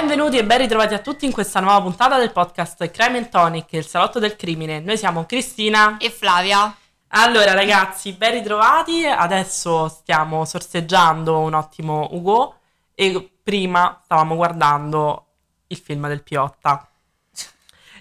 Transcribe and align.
Benvenuti 0.00 0.38
e 0.38 0.46
ben 0.46 0.56
ritrovati 0.56 0.94
a 0.94 0.98
tutti 0.98 1.26
in 1.26 1.30
questa 1.30 1.60
nuova 1.60 1.82
puntata 1.82 2.18
del 2.18 2.32
podcast 2.32 2.90
Crime 2.90 3.18
and 3.18 3.28
Tonic, 3.28 3.74
il 3.74 3.86
salotto 3.86 4.18
del 4.18 4.34
crimine. 4.34 4.80
Noi 4.80 4.96
siamo 4.96 5.26
Cristina 5.26 5.98
e 5.98 6.10
Flavia. 6.10 6.74
Allora 7.08 7.52
ragazzi, 7.52 8.12
ben 8.12 8.32
ritrovati. 8.32 9.04
Adesso 9.04 9.88
stiamo 9.88 10.46
sorseggiando 10.46 11.40
un 11.40 11.52
ottimo 11.52 12.08
Ugo 12.12 12.54
e 12.94 13.30
prima 13.42 14.00
stavamo 14.02 14.36
guardando 14.36 15.26
il 15.66 15.76
film 15.76 16.08
del 16.08 16.22
Piotta. 16.22 16.89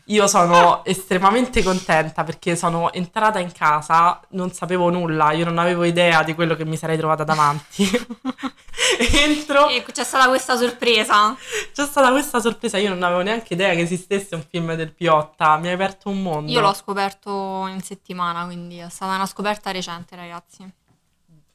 Io 0.10 0.26
sono 0.26 0.84
estremamente 0.86 1.62
contenta 1.62 2.24
perché 2.24 2.56
sono 2.56 2.92
entrata 2.92 3.38
in 3.38 3.52
casa, 3.52 4.20
non 4.30 4.52
sapevo 4.52 4.90
nulla, 4.90 5.34
io 5.34 5.46
non 5.46 5.60
avevo 5.60 5.84
idea 5.84 6.24
di 6.24 6.34
quello 6.34 6.56
che 6.56 6.66
mi 6.66 6.78
sarei 6.78 6.98
trovata 6.98 7.24
davanti. 7.24 7.88
Entro. 8.98 9.68
E 9.70 9.84
c'è 9.84 10.04
stata 10.04 10.28
questa 10.28 10.58
sorpresa. 10.58 11.36
C'è 11.72 11.86
stata 11.86 12.10
questa 12.10 12.40
sorpresa, 12.40 12.80
io 12.80 12.90
non 12.90 13.04
avevo 13.04 13.22
neanche 13.22 13.54
idea 13.54 13.76
che 13.76 13.82
esistesse 13.82 14.34
un 14.34 14.44
film 14.50 14.74
del 14.74 14.94
Piotta, 14.94 15.58
mi 15.58 15.68
hai 15.68 15.74
aperto 15.74 16.10
un 16.10 16.24
mondo. 16.24 16.52
Io 16.52 16.60
l'ho 16.60 16.74
scoperto 16.74 17.68
in 17.68 17.82
settimana, 17.82 18.46
quindi 18.46 18.80
è 18.80 18.90
stata 18.90 19.14
una 19.14 19.28
scoperta 19.28 19.70
recente, 19.70 20.16
ragazzi. 20.16 20.68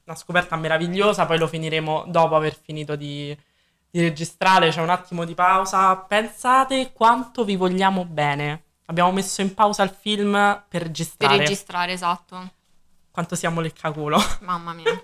Una 0.04 0.16
scoperta 0.16 0.54
meravigliosa, 0.54 1.26
poi 1.26 1.38
lo 1.38 1.48
finiremo 1.48 2.04
dopo 2.06 2.36
aver 2.36 2.56
finito 2.62 2.94
di 2.94 3.36
di 3.94 4.00
registrare, 4.00 4.70
c'è 4.70 4.80
un 4.80 4.90
attimo 4.90 5.24
di 5.24 5.34
pausa. 5.34 5.94
Pensate 5.94 6.90
quanto 6.92 7.44
vi 7.44 7.54
vogliamo 7.54 8.04
bene. 8.04 8.62
Abbiamo 8.86 9.12
messo 9.12 9.40
in 9.40 9.54
pausa 9.54 9.84
il 9.84 9.96
film 9.96 10.32
per 10.68 10.82
registrare. 10.82 11.36
Per 11.36 11.46
registrare, 11.46 11.92
esatto. 11.92 12.50
Quanto 13.12 13.36
siamo 13.36 13.60
leccaculo. 13.60 14.20
Mamma 14.42 14.72
mia. 14.72 15.00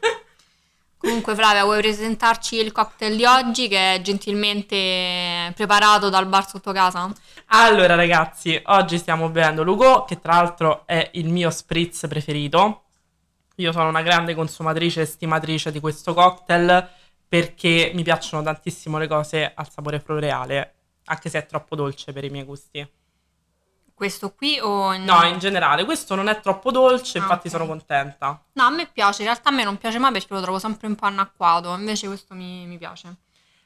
Comunque 0.97 1.36
Flavia, 1.36 1.62
vuoi 1.62 1.78
presentarci 1.78 2.56
il 2.56 2.72
cocktail 2.72 3.14
di 3.14 3.24
oggi 3.24 3.69
che 3.69 3.94
è 3.94 4.00
gentilmente 4.00 5.52
preparato 5.54 6.08
dal 6.08 6.27
bar 6.27 6.48
sotto 6.48 6.72
casa? 6.72 7.08
Allora 7.47 7.94
ragazzi, 7.94 8.60
oggi 8.66 8.98
stiamo 8.98 9.28
bevendo 9.28 9.62
Lugo, 9.62 10.04
che 10.04 10.19
tra 10.19 10.34
l'altro 10.34 10.82
è 10.86 11.10
il 11.12 11.28
mio 11.28 11.50
spritz 11.50 12.08
preferito. 12.08 12.86
Io 13.54 13.70
sono 13.70 13.88
una 13.88 14.02
grande 14.02 14.34
consumatrice 14.34 15.02
e 15.02 15.06
stimatrice 15.06 15.70
di 15.70 15.78
questo 15.78 16.12
cocktail 16.12 16.98
perché 17.31 17.92
mi 17.95 18.03
piacciono 18.03 18.42
tantissimo 18.42 18.98
le 18.98 19.06
cose 19.06 19.53
al 19.55 19.70
sapore 19.70 20.00
floreale, 20.00 20.75
anche 21.05 21.28
se 21.28 21.39
è 21.39 21.47
troppo 21.47 21.77
dolce 21.77 22.12
per 22.12 22.25
i 22.25 22.28
miei 22.28 22.42
gusti. 22.42 22.84
Questo 23.95 24.34
qui 24.34 24.59
o 24.59 24.97
no? 24.97 25.20
No, 25.20 25.25
in 25.27 25.39
generale, 25.39 25.84
questo 25.84 26.17
non 26.17 26.27
è 26.27 26.41
troppo 26.41 26.72
dolce, 26.72 27.19
ah, 27.19 27.20
infatti 27.20 27.47
okay. 27.47 27.53
sono 27.53 27.67
contenta. 27.70 28.42
No, 28.55 28.64
a 28.64 28.70
me 28.70 28.89
piace, 28.92 29.22
in 29.22 29.28
realtà 29.28 29.50
a 29.50 29.53
me 29.53 29.62
non 29.62 29.78
piace 29.78 30.00
mai 30.00 30.11
perché 30.11 30.34
lo 30.34 30.41
trovo 30.41 30.59
sempre 30.59 30.89
un 30.89 30.97
po' 30.97 31.06
annacquato, 31.06 31.72
invece 31.72 32.09
questo 32.09 32.34
mi, 32.34 32.67
mi 32.67 32.78
piace. 32.78 33.14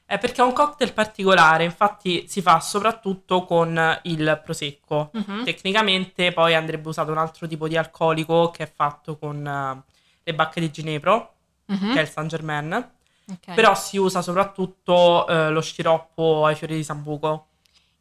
È 0.04 0.18
perché 0.18 0.42
è 0.42 0.44
un 0.44 0.52
cocktail 0.52 0.92
particolare, 0.92 1.64
infatti 1.64 2.28
si 2.28 2.42
fa 2.42 2.60
soprattutto 2.60 3.46
con 3.46 3.98
il 4.02 4.42
prosecco. 4.44 5.10
Uh-huh. 5.10 5.42
Tecnicamente 5.42 6.32
poi 6.32 6.54
andrebbe 6.54 6.88
usato 6.88 7.12
un 7.12 7.16
altro 7.16 7.46
tipo 7.46 7.66
di 7.66 7.78
alcolico 7.78 8.50
che 8.50 8.64
è 8.64 8.70
fatto 8.70 9.16
con 9.16 9.36
uh, 9.38 9.90
le 10.22 10.34
bacche 10.34 10.60
di 10.60 10.70
ginepro, 10.70 11.34
uh-huh. 11.64 11.92
che 11.94 11.98
è 12.00 12.02
il 12.02 12.08
Saint 12.08 12.28
Germain. 12.28 12.92
Okay. 13.26 13.54
Però 13.54 13.74
si 13.74 13.96
usa 13.96 14.20
soprattutto 14.20 15.26
eh, 15.26 15.50
lo 15.50 15.60
sciroppo 15.60 16.44
ai 16.44 16.54
fiori 16.54 16.76
di 16.76 16.84
sambuco. 16.84 17.46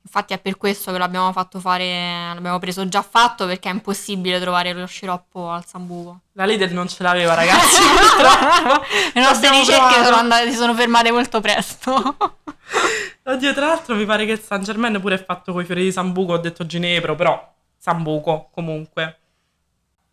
Infatti 0.06 0.34
è 0.34 0.38
per 0.38 0.58
questo 0.58 0.92
che 0.92 0.98
l'abbiamo 0.98 1.32
fatto 1.32 1.62
fare, 1.62 2.34
l'abbiamo 2.34 2.60
preso 2.60 2.88
già 2.90 3.02
fatto 3.02 3.46
perché 3.46 3.70
è 3.70 3.72
impossibile 3.72 4.38
trovare 4.38 4.74
lo 4.74 4.86
sciroppo 4.86 5.50
al 5.50 5.66
sambuco. 5.66 6.20
La 6.34 6.44
Lidl 6.44 6.74
non 6.74 6.90
ce 6.90 7.04
l'aveva 7.04 7.34
ragazzi, 7.36 7.82
Le 9.14 9.22
nostre 9.22 9.50
ricerche 9.50 10.04
sono, 10.04 10.18
andate, 10.18 10.52
si 10.52 10.58
sono 10.58 10.74
fermate 10.74 11.10
molto 11.10 11.40
presto. 11.40 12.18
Oddio, 13.24 13.54
tra 13.54 13.68
l'altro 13.68 13.96
mi 13.96 14.06
pare 14.06 14.26
che 14.26 14.36
San 14.36 14.62
Germain 14.62 15.00
pure 15.00 15.16
è 15.16 15.24
fatto 15.24 15.54
con 15.54 15.62
i 15.62 15.66
fiori 15.66 15.84
di 15.84 15.92
sambuco, 15.94 16.34
ho 16.34 16.38
detto 16.38 16.66
ginepro, 16.66 17.16
però 17.16 17.54
sambuco 17.78 18.50
comunque. 18.52 19.20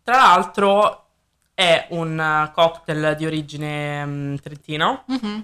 Tra 0.03 0.15
l'altro 0.15 1.10
è 1.53 1.87
un 1.91 2.19
eh, 2.19 2.51
cocktail 2.53 3.15
di 3.17 3.25
origine 3.25 4.03
um, 4.03 4.37
trentino 4.39 5.05
mm-hmm. 5.11 5.39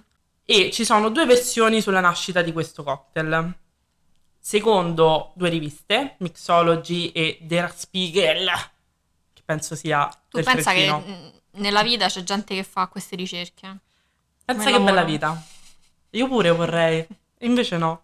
e 0.45 0.71
ci 0.71 0.85
sono 0.85 1.09
due 1.09 1.25
versioni 1.25 1.81
sulla 1.81 1.99
nascita 1.99 2.41
di 2.41 2.51
questo 2.51 2.83
cocktail. 2.83 3.55
Secondo 4.39 5.33
due 5.35 5.49
riviste, 5.49 6.15
Mixology 6.19 7.09
e 7.09 7.39
Der 7.41 7.73
Spiegel, 7.75 8.49
che 9.33 9.41
penso 9.43 9.75
sia 9.75 10.09
Tu 10.29 10.41
pensa 10.41 10.71
Trentino. 10.71 11.03
che 11.03 11.11
mm, 11.11 11.61
nella 11.61 11.83
vita 11.83 12.07
c'è 12.07 12.23
gente 12.23 12.55
che 12.55 12.63
fa 12.63 12.87
queste 12.87 13.17
ricerche? 13.17 13.77
Pensa 14.45 14.65
che 14.65 14.71
lavoro. 14.71 14.93
bella 14.93 15.03
vita. 15.03 15.43
Io 16.11 16.27
pure 16.27 16.49
vorrei, 16.51 17.05
invece 17.39 17.77
no. 17.77 18.03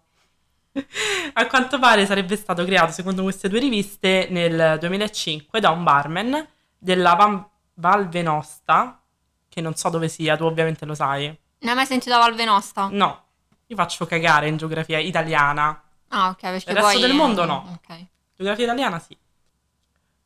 A 1.32 1.46
quanto 1.46 1.78
pare 1.78 2.04
sarebbe 2.04 2.36
stato 2.36 2.62
creato, 2.64 2.92
secondo 2.92 3.22
queste 3.22 3.48
due 3.48 3.60
riviste, 3.60 4.26
nel 4.28 4.76
2005 4.78 5.60
da 5.60 5.70
un 5.70 5.82
barman 5.82 6.46
della 6.76 7.14
Van 7.14 7.48
Val 7.74 8.08
Venosta, 8.08 9.00
che 9.48 9.60
non 9.60 9.74
so 9.74 9.88
dove 9.88 10.08
sia, 10.08 10.36
tu 10.36 10.44
ovviamente 10.44 10.84
lo 10.84 10.94
sai. 10.94 11.26
Non 11.26 11.70
hai 11.70 11.74
mai 11.74 11.86
sentito 11.86 12.16
Val 12.16 12.34
Venosta? 12.34 12.88
No, 12.90 13.24
io 13.66 13.76
faccio 13.76 14.06
cagare 14.06 14.48
in 14.48 14.56
geografia 14.56 14.98
italiana. 14.98 15.82
Ah, 16.08 16.28
ok, 16.28 16.40
perché 16.40 16.70
Il 16.70 16.76
resto 16.76 16.98
del 17.00 17.14
mondo 17.14 17.44
no. 17.44 17.78
Ok. 17.80 18.06
Geografia 18.36 18.64
italiana 18.64 18.98
sì. 18.98 19.16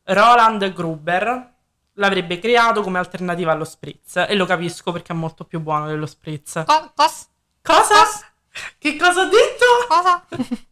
Roland 0.04 0.72
Gruber 0.72 1.54
l'avrebbe 1.94 2.38
creato 2.38 2.82
come 2.82 2.98
alternativa 2.98 3.52
allo 3.52 3.64
spritz 3.64 4.16
e 4.16 4.34
lo 4.34 4.46
capisco 4.46 4.92
perché 4.92 5.12
è 5.12 5.16
molto 5.16 5.44
più 5.44 5.60
buono 5.60 5.86
dello 5.86 6.06
spritz. 6.06 6.62
Co- 6.66 6.92
cos- 6.94 7.28
cosa? 7.62 8.02
Cos- 8.02 8.26
che 8.78 8.96
cosa 8.96 9.22
ho 9.22 9.28
detto? 9.28 9.64
Cosa? 9.88 10.24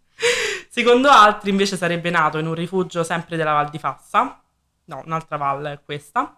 Secondo 0.68 1.10
altri 1.10 1.50
invece 1.50 1.76
sarebbe 1.76 2.10
nato 2.10 2.38
in 2.38 2.46
un 2.46 2.54
rifugio 2.54 3.04
sempre 3.04 3.36
della 3.36 3.52
Val 3.52 3.70
di 3.70 3.78
Fassa. 3.78 4.40
No, 4.84 5.02
un'altra 5.04 5.36
valle 5.36 5.72
è 5.72 5.80
questa 5.84 6.36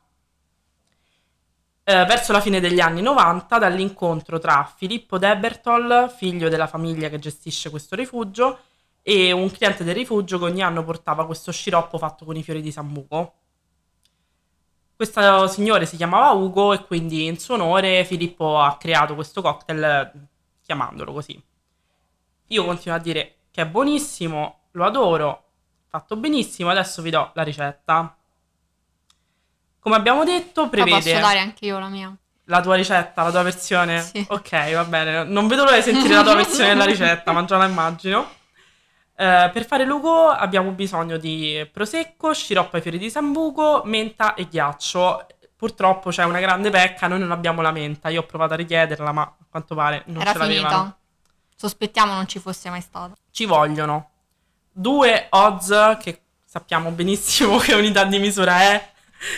eh, 1.88 2.04
verso 2.04 2.32
la 2.32 2.42
fine 2.42 2.60
degli 2.60 2.80
anni 2.80 3.00
90 3.00 3.56
dall'incontro 3.56 4.38
tra 4.38 4.70
Filippo 4.76 5.16
Debertol, 5.16 6.12
figlio 6.14 6.50
della 6.50 6.66
famiglia 6.66 7.08
che 7.08 7.18
gestisce 7.18 7.70
questo 7.70 7.96
rifugio, 7.96 8.58
e 9.00 9.32
un 9.32 9.50
cliente 9.50 9.84
del 9.84 9.94
rifugio 9.94 10.38
che 10.38 10.44
ogni 10.44 10.60
anno 10.60 10.84
portava 10.84 11.24
questo 11.24 11.50
sciroppo 11.50 11.96
fatto 11.96 12.26
con 12.26 12.36
i 12.36 12.42
fiori 12.42 12.60
di 12.60 12.70
sambuco. 12.70 13.32
Questo 14.94 15.46
signore 15.46 15.86
si 15.86 15.96
chiamava 15.96 16.30
Ugo 16.32 16.74
e 16.74 16.84
quindi 16.84 17.24
in 17.24 17.38
suo 17.38 17.54
onore 17.54 18.04
Filippo 18.04 18.60
ha 18.60 18.76
creato 18.76 19.14
questo 19.14 19.40
cocktail 19.40 20.28
chiamandolo 20.60 21.14
così. 21.14 21.42
Io 22.48 22.64
continuo 22.66 22.98
a 22.98 23.00
dire 23.00 23.36
che 23.50 23.62
è 23.62 23.66
buonissimo, 23.66 24.58
lo 24.72 24.84
adoro, 24.84 25.44
fatto 25.86 26.16
benissimo, 26.16 26.68
adesso 26.68 27.00
vi 27.00 27.08
do 27.08 27.30
la 27.32 27.42
ricetta. 27.42 28.17
Come 29.80 29.96
abbiamo 29.96 30.24
detto, 30.24 30.68
prevede... 30.68 30.90
Ma 30.90 31.02
posso 31.02 31.18
dare 31.18 31.38
anche 31.38 31.66
io 31.66 31.78
la 31.78 31.88
mia? 31.88 32.14
La 32.44 32.60
tua 32.60 32.74
ricetta, 32.74 33.22
la 33.22 33.30
tua 33.30 33.42
versione? 33.42 34.00
Sì. 34.02 34.24
Ok, 34.28 34.72
va 34.72 34.84
bene. 34.84 35.24
Non 35.24 35.46
vedo 35.48 35.64
l'ora 35.64 35.76
di 35.76 35.82
sentire 35.82 36.14
la 36.14 36.22
tua 36.22 36.34
versione 36.34 36.68
della 36.68 36.84
ricetta, 36.84 37.32
ma 37.32 37.44
già 37.44 37.56
la 37.56 37.66
immagino. 37.66 38.36
Uh, 39.18 39.50
per 39.52 39.66
fare 39.66 39.84
l'ugo 39.84 40.28
abbiamo 40.28 40.70
bisogno 40.70 41.16
di 41.16 41.68
prosecco, 41.72 42.32
sciroppo 42.32 42.76
ai 42.76 42.82
fiori 42.82 42.98
di 42.98 43.10
sambuco, 43.10 43.82
menta 43.84 44.34
e 44.34 44.46
ghiaccio. 44.46 45.26
Purtroppo 45.56 46.10
c'è 46.10 46.24
una 46.24 46.38
grande 46.38 46.70
pecca, 46.70 47.08
noi 47.08 47.18
non 47.18 47.32
abbiamo 47.32 47.60
la 47.60 47.72
menta. 47.72 48.08
Io 48.08 48.20
ho 48.20 48.26
provato 48.26 48.52
a 48.54 48.56
richiederla, 48.56 49.12
ma 49.12 49.22
a 49.22 49.34
quanto 49.50 49.74
pare 49.74 50.04
non 50.06 50.22
Era 50.22 50.32
ce 50.32 50.38
l'avevano. 50.38 50.68
Finita. 50.68 50.98
Sospettiamo 51.56 52.14
non 52.14 52.28
ci 52.28 52.38
fosse 52.38 52.70
mai 52.70 52.80
stata. 52.80 53.14
Ci 53.30 53.44
vogliono 53.44 54.10
due 54.70 55.26
odds, 55.30 55.98
che 56.00 56.20
sappiamo 56.44 56.90
benissimo 56.90 57.58
che 57.60 57.74
unità 57.74 58.04
di 58.04 58.18
misura 58.18 58.60
è, 58.60 58.92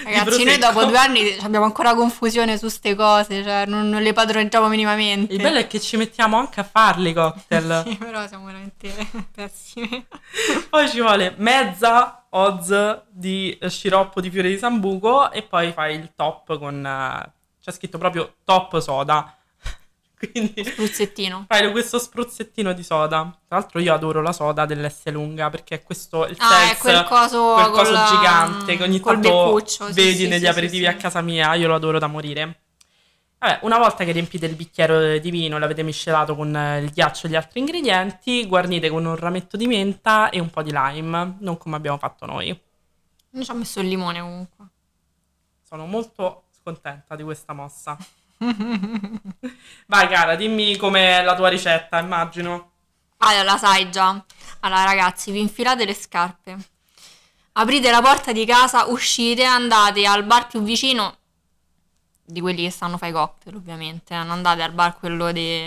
Ragazzi, 0.05 0.45
noi 0.45 0.59
dopo 0.59 0.85
due 0.85 0.99
anni 0.99 1.37
abbiamo 1.41 1.65
ancora 1.65 1.95
confusione 1.95 2.57
su 2.57 2.65
queste 2.65 2.95
cose, 2.95 3.43
cioè 3.43 3.65
non, 3.67 3.89
non, 3.89 4.03
le 4.03 4.13
padroneggiamo 4.13 4.69
minimamente. 4.69 5.33
Il 5.33 5.41
bello 5.41 5.59
è 5.59 5.67
che 5.67 5.81
ci 5.81 5.97
mettiamo 5.97 6.37
anche 6.37 6.61
a 6.61 6.65
farli 6.65 7.11
i 7.11 7.13
cocktail. 7.15 7.83
sì, 7.89 7.97
però 7.97 8.27
siamo 8.27 8.47
veramente 8.47 8.93
pessimi. 9.35 10.07
poi 10.69 10.89
ci 10.89 11.01
vuole 11.01 11.35
mezza 11.39 12.27
oz 12.31 13.03
di 13.11 13.59
sciroppo 13.69 14.21
di 14.21 14.31
fiore 14.31 14.49
di 14.49 14.59
sambuco 14.59 15.31
e 15.31 15.43
poi 15.43 15.73
fai 15.73 15.95
il 15.95 16.13
top 16.15 16.59
con... 16.59 16.85
Uh, 16.85 17.31
c'è 17.63 17.73
scritto 17.73 17.99
proprio 17.99 18.37
top 18.45 18.79
soda 18.79 19.35
quindi 20.29 20.63
spruzzettino. 20.65 21.47
Fai 21.49 21.71
questo 21.71 21.99
spruzzettino 21.99 22.73
di 22.73 22.83
soda. 22.83 23.23
Tra 23.49 23.59
l'altro 23.59 23.81
io 23.81 23.95
adoro 23.95 24.21
la 24.21 24.33
soda 24.33 24.67
dell'S 24.67 25.07
lunga 25.07 25.49
perché 25.49 25.77
è 25.77 25.83
questo 25.83 26.27
il 26.27 26.37
ah, 26.39 26.49
seltz, 26.49 26.73
è 26.73 26.79
quel 26.79 27.05
coso, 27.05 27.55
quel 27.55 27.71
coso 27.71 27.93
la... 27.93 28.07
gigante 28.11 28.77
che 28.77 28.83
ogni 28.83 29.01
tanto 29.01 29.63
vedi 29.93 30.15
sì, 30.15 30.29
negli 30.29 30.41
sì, 30.41 30.47
aperitivi 30.47 30.85
sì, 30.85 30.91
a 30.91 30.97
casa 30.97 31.23
mia, 31.23 31.55
io 31.55 31.69
lo 31.69 31.75
adoro 31.75 31.99
da 31.99 32.07
morire. 32.07 32.61
Vabbè, 33.39 33.61
una 33.63 33.79
volta 33.79 34.05
che 34.05 34.13
riempite 34.13 34.45
il 34.45 34.55
bicchiere 34.55 35.19
di 35.19 35.31
vino, 35.31 35.59
l'avete 35.59 35.83
miscelato 35.83 36.37
con 36.37 36.49
il 36.49 36.91
ghiaccio 36.91 37.27
e 37.27 37.31
gli 37.31 37.37
altri 37.37 37.61
ingredienti, 37.61 38.47
guarnite 38.47 38.91
con 38.91 39.07
un 39.07 39.17
rametto 39.17 39.57
di 39.57 39.67
menta 39.67 40.29
e 40.29 40.39
un 40.41 40.51
po' 40.51 40.63
di 40.63 40.71
lime, 40.71 41.37
non 41.39 41.57
come 41.57 41.77
abbiamo 41.77 41.97
fatto 41.97 42.27
noi. 42.27 42.49
Io 42.49 43.43
ci 43.43 43.51
ho 43.51 43.55
messo 43.55 43.81
il 43.81 43.89
limone 43.89 44.21
comunque. 44.21 44.67
Sono 45.63 45.87
molto 45.87 46.49
scontenta 46.51 47.17
di 47.17 47.23
questa 47.23 47.55
mossa. 47.55 47.97
Vai 49.87 50.09
cara, 50.09 50.35
dimmi 50.35 50.77
com'è 50.77 51.23
la 51.23 51.35
tua 51.35 51.49
ricetta, 51.49 51.99
immagino. 51.99 52.73
Ah, 53.19 53.43
la 53.43 53.59
sai 53.59 53.91
già. 53.91 54.25
Allora, 54.61 54.85
ragazzi, 54.85 55.31
vi 55.31 55.41
infilate 55.41 55.85
le 55.85 55.95
scarpe. 55.95 56.57
Aprite 57.53 57.91
la 57.91 58.01
porta 58.01 58.33
di 58.33 58.47
casa, 58.47 58.87
uscite, 58.87 59.45
andate 59.45 60.07
al 60.07 60.25
bar 60.25 60.47
più 60.47 60.63
vicino 60.63 61.17
di 62.25 62.41
quelli 62.41 62.63
che 62.63 62.71
stanno 62.71 62.97
fai 62.97 63.13
cocktail, 63.13 63.57
ovviamente. 63.57 64.15
Non 64.15 64.31
andate 64.31 64.63
al 64.63 64.73
bar 64.73 64.99
quello 64.99 65.33
di 65.33 65.63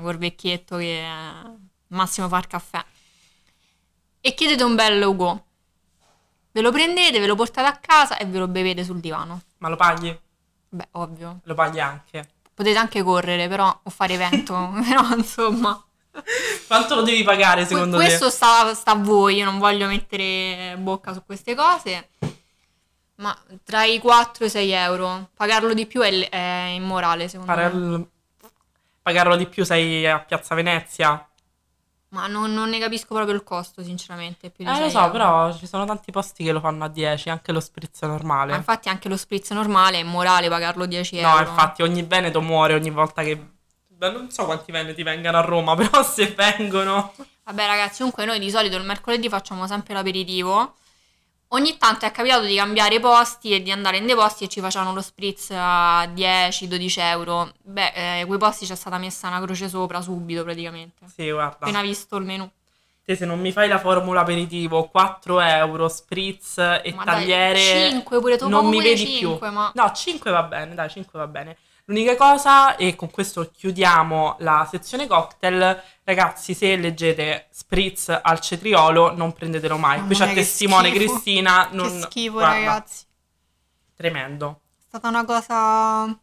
col 0.00 0.16
vecchietto 0.16 0.76
che 0.76 1.04
massimo 1.88 2.28
fa 2.28 2.38
il 2.38 2.46
caffè. 2.46 2.82
E 4.20 4.34
chiedete 4.34 4.62
un 4.64 4.74
bel 4.74 4.98
logo. 4.98 5.44
Ve 6.52 6.60
lo 6.62 6.70
prendete, 6.70 7.18
ve 7.18 7.26
lo 7.26 7.34
portate 7.34 7.68
a 7.68 7.76
casa 7.76 8.16
e 8.16 8.24
ve 8.24 8.38
lo 8.38 8.48
bevete 8.48 8.84
sul 8.84 9.00
divano. 9.00 9.42
Ma 9.58 9.68
lo 9.68 9.76
paghi? 9.76 10.18
Beh, 10.74 10.88
ovvio. 10.92 11.38
Lo 11.44 11.54
paghi 11.54 11.78
anche. 11.78 12.28
Potete 12.52 12.76
anche 12.78 13.02
correre, 13.04 13.46
però, 13.46 13.80
o 13.80 13.90
fare 13.90 14.14
evento, 14.14 14.72
però 14.88 15.14
insomma. 15.16 15.80
Quanto 16.66 16.96
lo 16.96 17.02
devi 17.02 17.22
pagare 17.22 17.64
secondo 17.64 17.96
Que- 17.96 18.06
te? 18.06 18.16
questo 18.16 18.30
sta, 18.30 18.74
sta 18.74 18.92
a 18.92 18.96
voi, 18.96 19.36
io 19.36 19.44
non 19.44 19.58
voglio 19.58 19.86
mettere 19.86 20.74
bocca 20.78 21.12
su 21.12 21.24
queste 21.24 21.54
cose. 21.54 22.10
Ma 23.16 23.36
tra 23.62 23.84
i 23.84 24.00
4 24.00 24.44
e 24.44 24.46
i 24.48 24.50
6 24.50 24.70
euro. 24.72 25.30
Pagarlo 25.34 25.74
di 25.74 25.86
più 25.86 26.00
è, 26.00 26.28
è 26.28 26.70
immorale, 26.74 27.28
secondo 27.28 27.52
Fare 27.52 27.68
me. 27.72 28.06
Pagarlo 29.00 29.36
di 29.36 29.46
più 29.46 29.64
sei 29.64 30.06
a 30.08 30.18
Piazza 30.18 30.56
Venezia? 30.56 31.24
Ma 32.14 32.28
non, 32.28 32.54
non 32.54 32.68
ne 32.68 32.78
capisco 32.78 33.12
proprio 33.12 33.34
il 33.34 33.42
costo, 33.42 33.82
sinceramente. 33.82 34.50
Più 34.50 34.64
di 34.64 34.70
Eh, 34.70 34.72
lo 34.74 34.78
6 34.82 34.90
so, 34.90 34.98
euro. 35.00 35.10
però 35.10 35.56
ci 35.56 35.66
sono 35.66 35.84
tanti 35.84 36.12
posti 36.12 36.44
che 36.44 36.52
lo 36.52 36.60
fanno 36.60 36.84
a 36.84 36.88
10, 36.88 37.28
anche 37.28 37.50
lo 37.50 37.58
spritz 37.58 38.02
Ma 38.02 38.08
normale. 38.08 38.54
infatti 38.54 38.88
anche 38.88 39.08
lo 39.08 39.16
spritz 39.16 39.50
normale 39.50 39.96
è 39.96 40.00
immorale 40.00 40.48
pagarlo 40.48 40.86
10 40.86 41.20
No, 41.20 41.30
euro. 41.36 41.48
infatti 41.50 41.82
ogni 41.82 42.02
veneto 42.04 42.40
muore 42.40 42.74
ogni 42.74 42.90
volta 42.90 43.22
che... 43.24 43.36
Beh, 43.88 44.10
non 44.10 44.30
so 44.30 44.44
quanti 44.44 44.70
veneti 44.70 45.02
vengano 45.02 45.38
a 45.38 45.40
Roma, 45.40 45.74
però 45.76 46.02
se 46.04 46.26
vengono... 46.36 47.12
Vabbè 47.44 47.66
ragazzi, 47.66 47.98
comunque 47.98 48.24
noi 48.24 48.38
di 48.38 48.50
solito 48.50 48.76
il 48.76 48.84
mercoledì 48.84 49.28
facciamo 49.28 49.66
sempre 49.66 49.92
l'aperitivo. 49.94 50.74
Ogni 51.54 51.76
tanto 51.78 52.04
è 52.04 52.10
capitato 52.10 52.42
di 52.42 52.56
cambiare 52.56 52.98
posti 52.98 53.52
e 53.52 53.62
di 53.62 53.70
andare 53.70 53.98
in 53.98 54.06
dei 54.06 54.16
posti 54.16 54.42
e 54.42 54.48
ci 54.48 54.60
facevano 54.60 54.92
lo 54.92 55.00
spritz 55.00 55.52
a 55.54 56.04
10-12 56.04 56.98
euro. 56.98 57.52
Beh, 57.62 57.92
eh, 58.20 58.24
quei 58.26 58.38
posti 58.40 58.66
c'è 58.66 58.74
stata 58.74 58.98
messa 58.98 59.28
una 59.28 59.40
croce 59.40 59.68
sopra 59.68 60.00
subito 60.00 60.42
praticamente. 60.42 61.06
Sì, 61.14 61.30
guarda. 61.30 61.58
Appena 61.60 61.80
visto 61.80 62.16
il 62.16 62.24
menù. 62.24 62.50
Te 63.04 63.14
se 63.14 63.24
non 63.24 63.38
mi 63.38 63.52
fai 63.52 63.68
la 63.68 63.78
formula 63.78 64.22
aperitivo, 64.22 64.88
4 64.88 65.40
euro, 65.40 65.88
spritz 65.88 66.58
e 66.58 66.92
Ma 66.96 67.04
dai, 67.04 67.14
tagliere... 67.18 67.90
5 67.90 68.18
pure 68.18 68.36
tu, 68.36 68.48
non 68.48 68.66
mi 68.66 68.78
pure 68.78 68.88
vedi 68.88 69.06
5, 69.06 69.38
più. 69.38 69.54
ma... 69.54 69.70
No, 69.74 69.92
5 69.92 70.30
va 70.32 70.42
bene, 70.42 70.74
dai, 70.74 70.90
5 70.90 71.18
va 71.20 71.26
bene. 71.28 71.56
L'unica 71.86 72.16
cosa, 72.16 72.76
e 72.76 72.94
con 72.96 73.10
questo 73.10 73.50
chiudiamo 73.52 74.36
la 74.38 74.66
sezione 74.70 75.06
cocktail, 75.06 75.82
ragazzi, 76.04 76.54
se 76.54 76.76
leggete 76.76 77.48
spritz 77.50 78.08
al 78.22 78.40
cetriolo, 78.40 79.14
non 79.14 79.32
prendetelo 79.34 79.76
mai. 79.76 79.98
Qui 79.98 80.12
Mamma 80.12 80.14
c'è 80.14 80.24
mia, 80.24 80.34
che 80.34 80.40
testimone 80.40 80.88
schifo. 80.88 81.04
Cristina, 81.12 81.68
Che 81.68 81.76
non... 81.76 82.00
schifo 82.00 82.32
guarda, 82.32 82.54
ragazzi. 82.54 83.04
Tremendo. 83.94 84.60
È 84.78 84.82
stata 84.88 85.08
una 85.08 85.24
cosa 85.26 86.18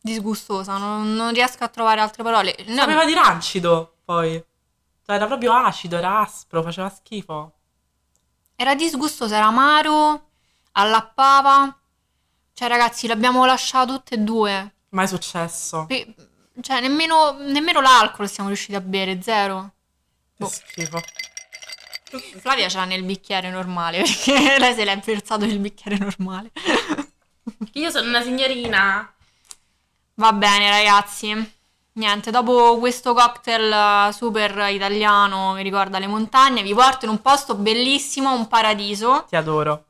disgustosa, 0.00 0.76
non, 0.78 1.14
non 1.14 1.32
riesco 1.32 1.64
a 1.64 1.68
trovare 1.68 2.00
altre 2.00 2.22
parole. 2.22 2.54
No, 2.68 2.76
Sapeva 2.76 3.04
di 3.04 3.14
rancido, 3.14 3.96
poi. 4.04 4.32
Cioè, 5.04 5.16
era 5.16 5.26
proprio 5.26 5.52
acido, 5.52 5.96
era 5.96 6.20
aspro, 6.20 6.62
faceva 6.62 6.88
schifo. 6.88 7.54
Era 8.54 8.76
disgustoso, 8.76 9.34
era 9.34 9.46
amaro, 9.46 10.28
allappava. 10.72 11.76
Cioè 12.54 12.68
ragazzi, 12.68 13.08
l'abbiamo 13.08 13.44
lasciato 13.44 13.94
tutte 13.94 14.14
e 14.14 14.18
due. 14.18 14.71
Mai 14.92 15.08
successo. 15.08 15.86
Pe- 15.86 16.14
Cioè, 16.60 16.80
nemmeno, 16.80 17.32
nemmeno 17.38 17.80
l'alcol 17.80 18.28
siamo 18.28 18.48
riusciti 18.50 18.74
a 18.74 18.80
bere, 18.80 19.22
zero. 19.22 19.72
Che 20.36 20.44
Boh. 20.44 20.48
schifo. 20.48 21.00
Flavia 22.40 22.68
ce 22.68 22.76
l'ha 22.76 22.84
nel 22.84 23.02
bicchiere 23.04 23.48
normale, 23.50 23.98
perché 24.04 24.58
lei 24.58 24.74
se 24.74 24.84
l'è 24.84 24.98
versato 24.98 25.46
nel 25.46 25.58
bicchiere 25.58 25.96
normale. 25.96 26.50
Io 27.72 27.90
sono 27.90 28.08
una 28.08 28.22
signorina. 28.22 29.10
Va 30.14 30.32
bene, 30.34 30.68
ragazzi. 30.68 31.54
Niente, 31.94 32.30
dopo 32.30 32.78
questo 32.78 33.14
cocktail 33.14 34.08
eh, 34.08 34.12
super 34.12 34.70
italiano 34.70 35.54
che 35.54 35.62
ricorda 35.62 35.98
le 35.98 36.06
montagne, 36.06 36.62
vi 36.62 36.74
porto 36.74 37.06
in 37.06 37.10
un 37.12 37.22
posto 37.22 37.54
bellissimo, 37.54 38.32
un 38.34 38.46
paradiso. 38.46 39.24
Ti 39.28 39.36
adoro. 39.36 39.84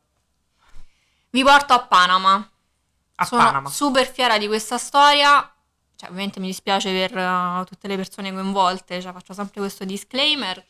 Vi 1.31 1.43
porto 1.43 1.73
a 1.73 1.81
Panama. 1.81 2.49
A 3.23 3.27
Sono 3.27 3.43
Panama. 3.45 3.69
super 3.69 4.07
fiera 4.11 4.39
di 4.39 4.47
questa 4.47 4.79
storia. 4.79 5.41
Cioè, 5.97 6.09
ovviamente 6.11 6.41
mi 6.41 6.47
dispiace 6.49 6.91
per 6.93 7.17
eh, 7.17 7.65
tutte 7.67 7.89
le 7.89 7.97
persone 7.97 8.33
coinvolte, 8.33 9.01
cioè, 9.01 9.13
faccio 9.13 9.33
sempre 9.35 9.61
questo 9.61 9.85
disclaimer. 9.85 10.65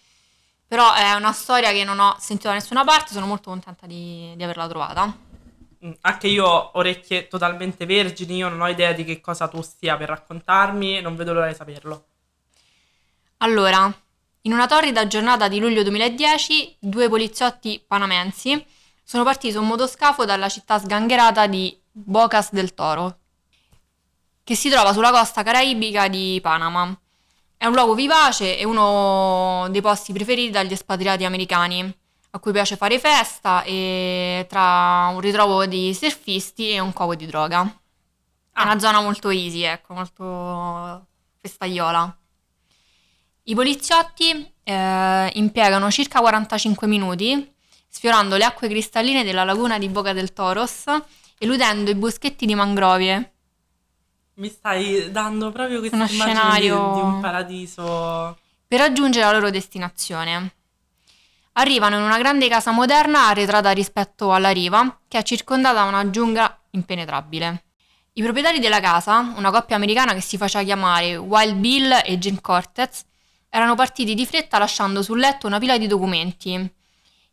Però 0.66 0.93
è 0.94 1.12
una 1.14 1.32
storia 1.32 1.70
che 1.72 1.84
non 1.84 1.99
ho 1.99 2.16
sentito 2.19 2.49
da 2.49 2.54
nessuna 2.54 2.84
parte, 2.84 3.12
sono 3.12 3.26
molto 3.26 3.50
contenta 3.50 3.87
di, 3.87 4.32
di 4.37 4.43
averla 4.43 4.69
trovata. 4.69 5.16
Mm, 5.84 5.93
Anche 6.02 6.28
io 6.28 6.46
ho 6.46 6.70
orecchie 6.75 7.28
totalmente 7.28 7.87
vergini, 7.87 8.37
io 8.37 8.49
non 8.49 8.60
ho 8.60 8.69
idea 8.69 8.93
di 8.93 9.04
che 9.04 9.20
cosa 9.20 9.49
tu 9.49 9.60
stia 9.62 9.96
per 9.96 10.08
raccontarmi, 10.08 11.00
non 11.00 11.16
vedo 11.16 11.32
l'ora 11.32 11.49
di 11.49 11.54
saperlo. 11.54 12.06
Allora, 13.38 13.93
in 14.43 14.52
una 14.52 14.66
torrida 14.66 15.06
giornata 15.06 15.49
di 15.49 15.58
luglio 15.58 15.82
2010, 15.82 16.76
due 16.78 17.08
poliziotti 17.08 17.82
panamensi 17.87 18.64
sono 19.02 19.25
partiti 19.25 19.52
su 19.52 19.60
un 19.60 19.66
motoscafo 19.66 20.25
dalla 20.25 20.49
città 20.49 20.78
sgangherata 20.78 21.46
di 21.46 21.76
Bocas 21.94 22.52
del 22.52 22.74
Toro, 22.74 23.18
che 24.42 24.54
si 24.54 24.70
trova 24.70 24.92
sulla 24.92 25.10
costa 25.10 25.42
caraibica 25.42 26.08
di 26.08 26.38
Panama. 26.42 26.96
È 27.56 27.66
un 27.66 27.74
luogo 27.74 27.94
vivace 27.94 28.58
e 28.58 28.64
uno 28.64 29.68
dei 29.70 29.80
posti 29.82 30.12
preferiti 30.12 30.50
dagli 30.50 30.72
espatriati 30.72 31.24
americani, 31.24 31.94
a 32.30 32.38
cui 32.38 32.50
piace 32.52 32.76
fare 32.76 32.98
festa 32.98 33.62
e 33.62 34.46
tra 34.48 35.10
un 35.12 35.20
ritrovo 35.20 35.66
di 35.66 35.94
surfisti 35.94 36.70
e 36.70 36.80
un 36.80 36.92
covo 36.92 37.14
di 37.14 37.26
droga. 37.26 37.62
È 37.62 38.60
Ah. 38.60 38.64
una 38.64 38.78
zona 38.78 39.00
molto 39.00 39.28
easy, 39.30 39.62
ecco, 39.62 39.94
molto 39.94 41.06
festaiola. 41.40 42.16
I 43.44 43.54
poliziotti 43.54 44.52
eh, 44.64 45.30
impiegano 45.34 45.90
circa 45.90 46.20
45 46.20 46.87
minuti 46.87 47.50
sfiorando 47.88 48.37
le 48.37 48.44
acque 48.44 48.68
cristalline 48.68 49.25
della 49.25 49.44
laguna 49.44 49.78
di 49.78 49.88
Boca 49.88 50.12
del 50.14 50.32
Toros, 50.32 50.84
eludendo 51.42 51.90
i 51.90 51.94
boschetti 51.96 52.46
di 52.46 52.54
mangrovie. 52.54 53.32
Mi 54.34 54.49
stai 54.49 55.11
dando 55.11 55.50
proprio 55.50 55.78
Uno 55.78 55.88
immagine 55.88 56.06
di, 56.06 56.32
scenario- 56.34 56.92
di 56.94 57.00
un 57.00 57.20
paradiso. 57.20 58.38
per 58.66 58.78
raggiungere 58.78 59.25
la 59.26 59.32
loro 59.32 59.50
destinazione. 59.50 60.54
Arrivano 61.54 61.96
in 61.96 62.02
una 62.02 62.16
grande 62.16 62.49
casa 62.49 62.70
moderna 62.70 63.26
arretrata 63.26 63.72
rispetto 63.72 64.32
alla 64.32 64.50
riva, 64.50 65.00
che 65.06 65.18
è 65.18 65.22
circondata 65.22 65.80
da 65.80 65.84
una 65.84 66.08
giungla 66.08 66.61
impenetrabile. 66.70 67.64
I 68.14 68.22
proprietari 68.22 68.58
della 68.58 68.80
casa, 68.80 69.34
una 69.37 69.50
coppia 69.50 69.76
americana 69.76 70.14
che 70.14 70.20
si 70.20 70.38
faceva 70.38 70.64
chiamare 70.64 71.16
Wild 71.16 71.56
Bill 71.56 72.00
e 72.04 72.18
Jane 72.18 72.40
Cortez, 72.40 73.04
erano 73.50 73.75
partiti 73.75 74.14
di 74.14 74.25
fretta 74.25 74.58
lasciando 74.58 75.02
sul 75.02 75.18
letto 75.18 75.46
una 75.46 75.58
pila 75.58 75.76
di 75.76 75.87
documenti, 75.87 76.72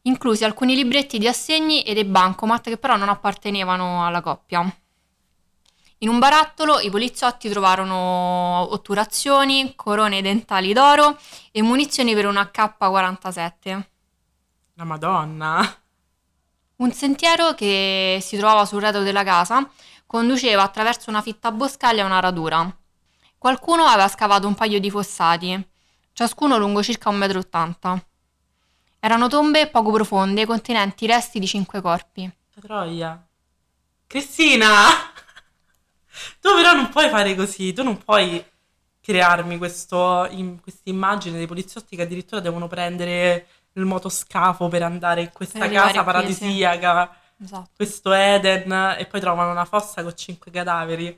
inclusi 0.03 0.43
alcuni 0.43 0.75
libretti 0.75 1.17
di 1.17 1.27
assegni 1.27 1.83
e 1.83 1.93
dei 1.93 2.05
bancomat 2.05 2.63
che 2.69 2.77
però 2.77 2.95
non 2.95 3.09
appartenevano 3.09 4.05
alla 4.05 4.21
coppia. 4.21 4.61
In 6.01 6.07
un 6.09 6.19
barattolo 6.19 6.79
i 6.79 6.89
poliziotti 6.89 7.49
trovarono 7.49 8.71
otturazioni, 8.71 9.73
corone 9.75 10.21
dentali 10.21 10.71
d'oro 10.71 11.17
e 11.51 11.61
munizioni 11.61 12.13
per 12.13 12.25
una 12.25 12.49
K-47. 12.49 13.83
La 14.75 14.85
Madonna. 14.85 15.77
Un 16.77 16.91
sentiero 16.93 17.53
che 17.53 18.19
si 18.21 18.37
trovava 18.37 18.63
sul 18.63 18.79
retro 18.79 19.01
della 19.01 19.25
casa 19.25 19.69
conduceva 20.05 20.63
attraverso 20.63 21.09
una 21.09 21.21
fitta 21.21 21.51
boscaglia 21.51 22.03
a 22.03 22.05
una 22.05 22.21
radura. 22.21 22.73
Qualcuno 23.37 23.83
aveva 23.83 24.07
scavato 24.07 24.47
un 24.47 24.55
paio 24.55 24.79
di 24.79 24.89
fossati, 24.89 25.67
ciascuno 26.13 26.57
lungo 26.57 26.81
circa 26.81 27.09
1,80 27.09 27.93
m. 27.93 28.01
Erano 28.99 29.27
tombe 29.27 29.67
poco 29.67 29.91
profonde 29.91 30.45
contenenti 30.45 31.05
resti 31.07 31.39
di 31.39 31.47
cinque 31.47 31.81
corpi. 31.81 32.29
La 32.53 32.61
troia. 32.61 33.27
Cristina! 34.07 34.67
Tu 36.41 36.53
però 36.53 36.73
non 36.73 36.89
puoi 36.89 37.09
fare 37.09 37.33
così, 37.35 37.71
tu 37.71 37.81
non 37.83 37.97
puoi 37.97 38.43
crearmi 38.99 39.57
questa 39.57 40.29
immagine 40.83 41.37
dei 41.37 41.47
poliziotti 41.47 41.95
che 41.95 42.01
addirittura 42.01 42.41
devono 42.41 42.67
prendere 42.67 43.47
il 43.73 43.85
motoscafo 43.85 44.67
per 44.67 44.83
andare 44.83 45.21
in 45.21 45.31
questa 45.31 45.59
Per 45.59 45.69
casa 45.71 46.03
qui, 46.03 46.33
sì. 46.33 46.45
paradisiaca, 46.45 47.15
Esatto. 47.41 47.69
questo 47.75 48.11
Eden, 48.11 48.95
e 48.97 49.05
poi 49.05 49.21
trovano 49.21 49.51
una 49.51 49.63
fossa 49.65 50.03
con 50.03 50.13
cinque 50.15 50.51
cadaveri. 50.51 51.17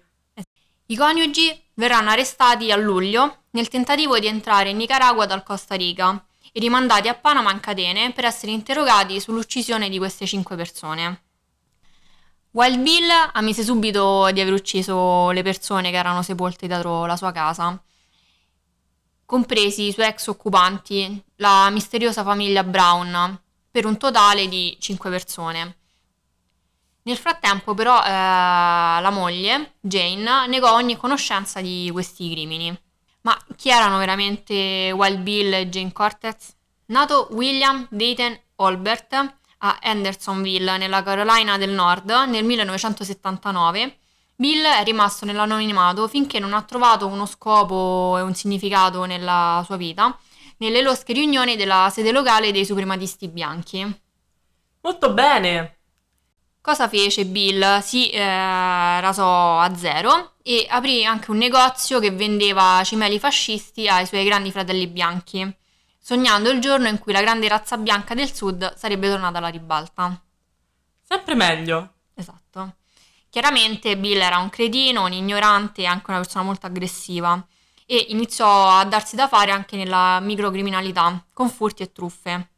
I 0.87 0.95
coniugi 0.95 1.59
verranno 1.75 2.11
arrestati 2.11 2.71
a 2.71 2.75
luglio 2.75 3.43
nel 3.51 3.69
tentativo 3.69 4.19
di 4.19 4.27
entrare 4.27 4.69
in 4.69 4.77
Nicaragua 4.77 5.25
dal 5.25 5.41
Costa 5.43 5.75
Rica 5.75 6.23
e 6.51 6.59
rimandati 6.59 7.07
a 7.07 7.15
Panama 7.15 7.51
in 7.51 7.59
catene 7.59 8.11
per 8.11 8.25
essere 8.25 8.51
interrogati 8.51 9.19
sull'uccisione 9.19 9.89
di 9.89 9.97
queste 9.97 10.25
cinque 10.25 10.55
persone. 10.55 11.23
Wild 12.51 12.79
Bill 12.81 13.09
ammise 13.33 13.63
subito 13.63 14.29
di 14.31 14.41
aver 14.41 14.53
ucciso 14.53 15.31
le 15.31 15.41
persone 15.41 15.89
che 15.89 15.95
erano 15.95 16.21
sepolte 16.21 16.67
dietro 16.67 17.05
la 17.05 17.15
sua 17.15 17.31
casa. 17.31 17.81
compresi 19.25 19.87
i 19.87 19.91
suoi 19.93 20.07
ex 20.07 20.27
occupanti, 20.27 21.23
la 21.37 21.69
misteriosa 21.69 22.21
famiglia 22.21 22.65
Brown, 22.65 23.39
per 23.71 23.85
un 23.85 23.97
totale 23.97 24.49
di 24.49 24.75
5 24.77 25.09
persone. 25.09 25.77
Nel 27.03 27.17
frattempo, 27.17 27.73
però, 27.73 28.03
eh, 28.03 28.09
la 28.09 29.09
moglie, 29.09 29.75
Jane, 29.79 30.47
negò 30.47 30.73
ogni 30.73 30.97
conoscenza 30.97 31.61
di 31.61 31.89
questi 31.93 32.29
crimini. 32.29 32.77
Ma 33.21 33.37
chi 33.55 33.69
erano 33.69 33.97
veramente 33.97 34.91
Wild 34.91 35.19
Bill 35.19 35.53
e 35.53 35.69
Jane 35.69 35.91
Cortez? 35.91 36.55
Nato 36.87 37.27
William 37.31 37.87
Dayton 37.89 38.37
Olbert 38.55 39.13
a 39.59 39.77
Hendersonville, 39.79 40.77
nella 40.77 41.03
Carolina 41.03 41.57
del 41.57 41.69
Nord, 41.69 42.09
nel 42.27 42.43
1979, 42.43 43.97
Bill 44.35 44.63
è 44.63 44.83
rimasto 44.83 45.25
nell'anonimato 45.25 46.07
finché 46.07 46.39
non 46.39 46.53
ha 46.53 46.63
trovato 46.63 47.05
uno 47.05 47.27
scopo 47.27 48.17
e 48.17 48.21
un 48.21 48.33
significato 48.33 49.05
nella 49.05 49.61
sua 49.65 49.77
vita 49.77 50.17
nelle 50.57 50.81
losche 50.81 51.13
riunioni 51.13 51.55
della 51.55 51.89
sede 51.91 52.11
locale 52.11 52.51
dei 52.51 52.65
suprematisti 52.65 53.27
bianchi. 53.27 54.01
Molto 54.81 55.13
bene! 55.13 55.80
Cosa 56.61 56.87
fece 56.87 57.25
Bill? 57.25 57.79
Si 57.79 58.11
eh, 58.11 58.21
rasò 58.21 59.57
a 59.59 59.75
zero 59.75 60.33
e 60.43 60.67
aprì 60.69 61.03
anche 61.03 61.31
un 61.31 61.37
negozio 61.37 61.99
che 61.99 62.11
vendeva 62.11 62.83
cimeli 62.85 63.17
fascisti 63.17 63.87
ai 63.87 64.05
suoi 64.05 64.23
grandi 64.23 64.51
fratelli 64.51 64.85
bianchi, 64.85 65.51
sognando 65.99 66.51
il 66.51 66.59
giorno 66.59 66.87
in 66.87 66.99
cui 66.99 67.13
la 67.13 67.21
grande 67.21 67.47
razza 67.47 67.77
bianca 67.77 68.13
del 68.13 68.31
sud 68.31 68.75
sarebbe 68.75 69.09
tornata 69.09 69.39
alla 69.39 69.47
ribalta. 69.47 70.21
Sempre 71.01 71.33
meglio. 71.33 71.93
Esatto. 72.13 72.75
Chiaramente 73.31 73.97
Bill 73.97 74.21
era 74.21 74.37
un 74.37 74.49
cretino, 74.49 75.05
un 75.05 75.13
ignorante 75.13 75.81
e 75.81 75.85
anche 75.85 76.11
una 76.11 76.19
persona 76.19 76.43
molto 76.43 76.67
aggressiva 76.67 77.43
e 77.87 78.05
iniziò 78.09 78.69
a 78.69 78.85
darsi 78.85 79.15
da 79.15 79.27
fare 79.27 79.49
anche 79.49 79.77
nella 79.77 80.19
microcriminalità, 80.19 81.25
con 81.33 81.49
furti 81.49 81.81
e 81.81 81.91
truffe. 81.91 82.49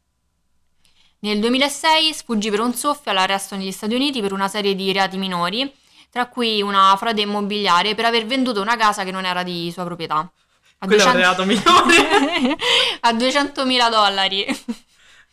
Nel 1.24 1.38
2006 1.40 2.12
sfuggì 2.12 2.50
per 2.50 2.60
un 2.60 2.74
soffio 2.74 3.10
all'arresto 3.10 3.56
negli 3.56 3.72
Stati 3.72 3.94
Uniti 3.94 4.20
per 4.20 4.34
una 4.34 4.46
serie 4.46 4.74
di 4.74 4.92
reati 4.92 5.16
minori, 5.16 5.74
tra 6.10 6.26
cui 6.26 6.60
una 6.60 6.94
frode 6.98 7.22
immobiliare 7.22 7.94
per 7.94 8.04
aver 8.04 8.26
venduto 8.26 8.60
una 8.60 8.76
casa 8.76 9.04
che 9.04 9.10
non 9.10 9.24
era 9.24 9.42
di 9.42 9.70
sua 9.72 9.84
proprietà. 9.84 10.16
A 10.16 10.86
Quello 10.86 11.02
200... 11.02 11.08
è 11.08 11.14
un 11.14 11.16
reato 11.16 11.44
minore. 11.46 12.56
a 13.00 13.12
200.000 13.14 13.90
dollari. 13.90 14.64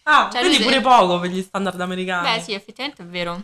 Ah, 0.03 0.29
cioè, 0.31 0.39
quindi 0.39 0.63
pure 0.63 0.79
poco 0.79 1.19
per 1.19 1.29
gli 1.29 1.41
standard 1.41 1.81
americani. 1.81 2.38
Beh 2.38 2.41
sì, 2.41 2.53
effettivamente 2.53 3.03
è 3.03 3.05
vero. 3.05 3.43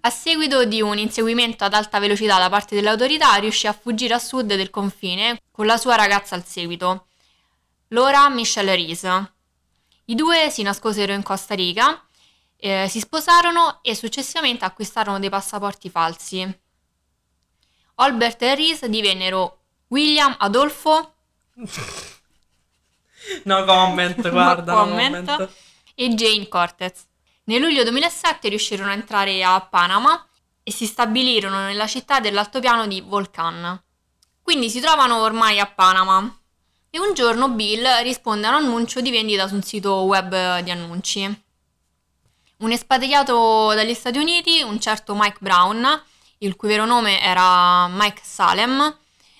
A 0.00 0.10
seguito 0.10 0.64
di 0.64 0.82
un 0.82 0.98
inseguimento 0.98 1.62
ad 1.62 1.74
alta 1.74 2.00
velocità 2.00 2.36
da 2.40 2.48
parte 2.48 2.74
delle 2.74 2.88
autorità, 2.88 3.32
riuscì 3.36 3.68
a 3.68 3.72
fuggire 3.72 4.14
a 4.14 4.18
sud 4.18 4.52
del 4.52 4.70
confine 4.70 5.40
con 5.52 5.66
la 5.66 5.76
sua 5.76 5.94
ragazza 5.94 6.34
al 6.34 6.44
seguito, 6.44 7.06
Laura 7.90 8.28
Michelle 8.28 8.74
Reese. 8.74 9.34
I 10.08 10.14
due 10.14 10.50
si 10.50 10.62
nascosero 10.62 11.12
in 11.12 11.22
Costa 11.22 11.54
Rica, 11.54 12.00
eh, 12.56 12.86
si 12.88 13.00
sposarono 13.00 13.80
e 13.82 13.94
successivamente 13.94 14.64
acquistarono 14.64 15.18
dei 15.18 15.30
passaporti 15.30 15.90
falsi. 15.90 16.60
Albert 17.96 18.42
e 18.42 18.54
Reese 18.54 18.88
divennero 18.88 19.62
William 19.88 20.34
Adolfo. 20.38 21.14
no 23.44 23.64
comment, 23.64 24.30
guarda. 24.30 24.72
no 24.74 24.78
comment. 24.78 25.26
comment. 25.26 25.50
E 25.94 26.14
Jane 26.14 26.46
Cortez. 26.48 27.04
Nel 27.44 27.60
luglio 27.60 27.82
2007 27.82 28.48
riuscirono 28.48 28.90
a 28.90 28.94
entrare 28.94 29.42
a 29.42 29.60
Panama 29.60 30.24
e 30.62 30.70
si 30.70 30.86
stabilirono 30.86 31.60
nella 31.60 31.86
città 31.86 32.20
dell'altopiano 32.20 32.86
di 32.86 33.00
Volcan. 33.00 33.82
Quindi 34.42 34.70
si 34.70 34.80
trovano 34.80 35.22
ormai 35.22 35.58
a 35.58 35.66
Panama 35.66 36.32
e 36.90 36.98
un 36.98 37.14
giorno 37.14 37.48
Bill 37.50 38.02
risponde 38.02 38.46
a 38.46 38.50
un 38.50 38.64
annuncio 38.64 39.00
di 39.00 39.10
vendita 39.10 39.48
su 39.48 39.54
un 39.54 39.62
sito 39.62 40.02
web 40.02 40.60
di 40.60 40.70
annunci. 40.70 41.44
Un 42.58 42.72
espatriato 42.72 43.74
dagli 43.74 43.94
Stati 43.94 44.18
Uniti, 44.18 44.62
un 44.62 44.80
certo 44.80 45.14
Mike 45.14 45.38
Brown, 45.40 46.02
il 46.38 46.56
cui 46.56 46.68
vero 46.68 46.86
nome 46.86 47.20
era 47.20 47.86
Mike 47.88 48.22
Salem, 48.22 48.96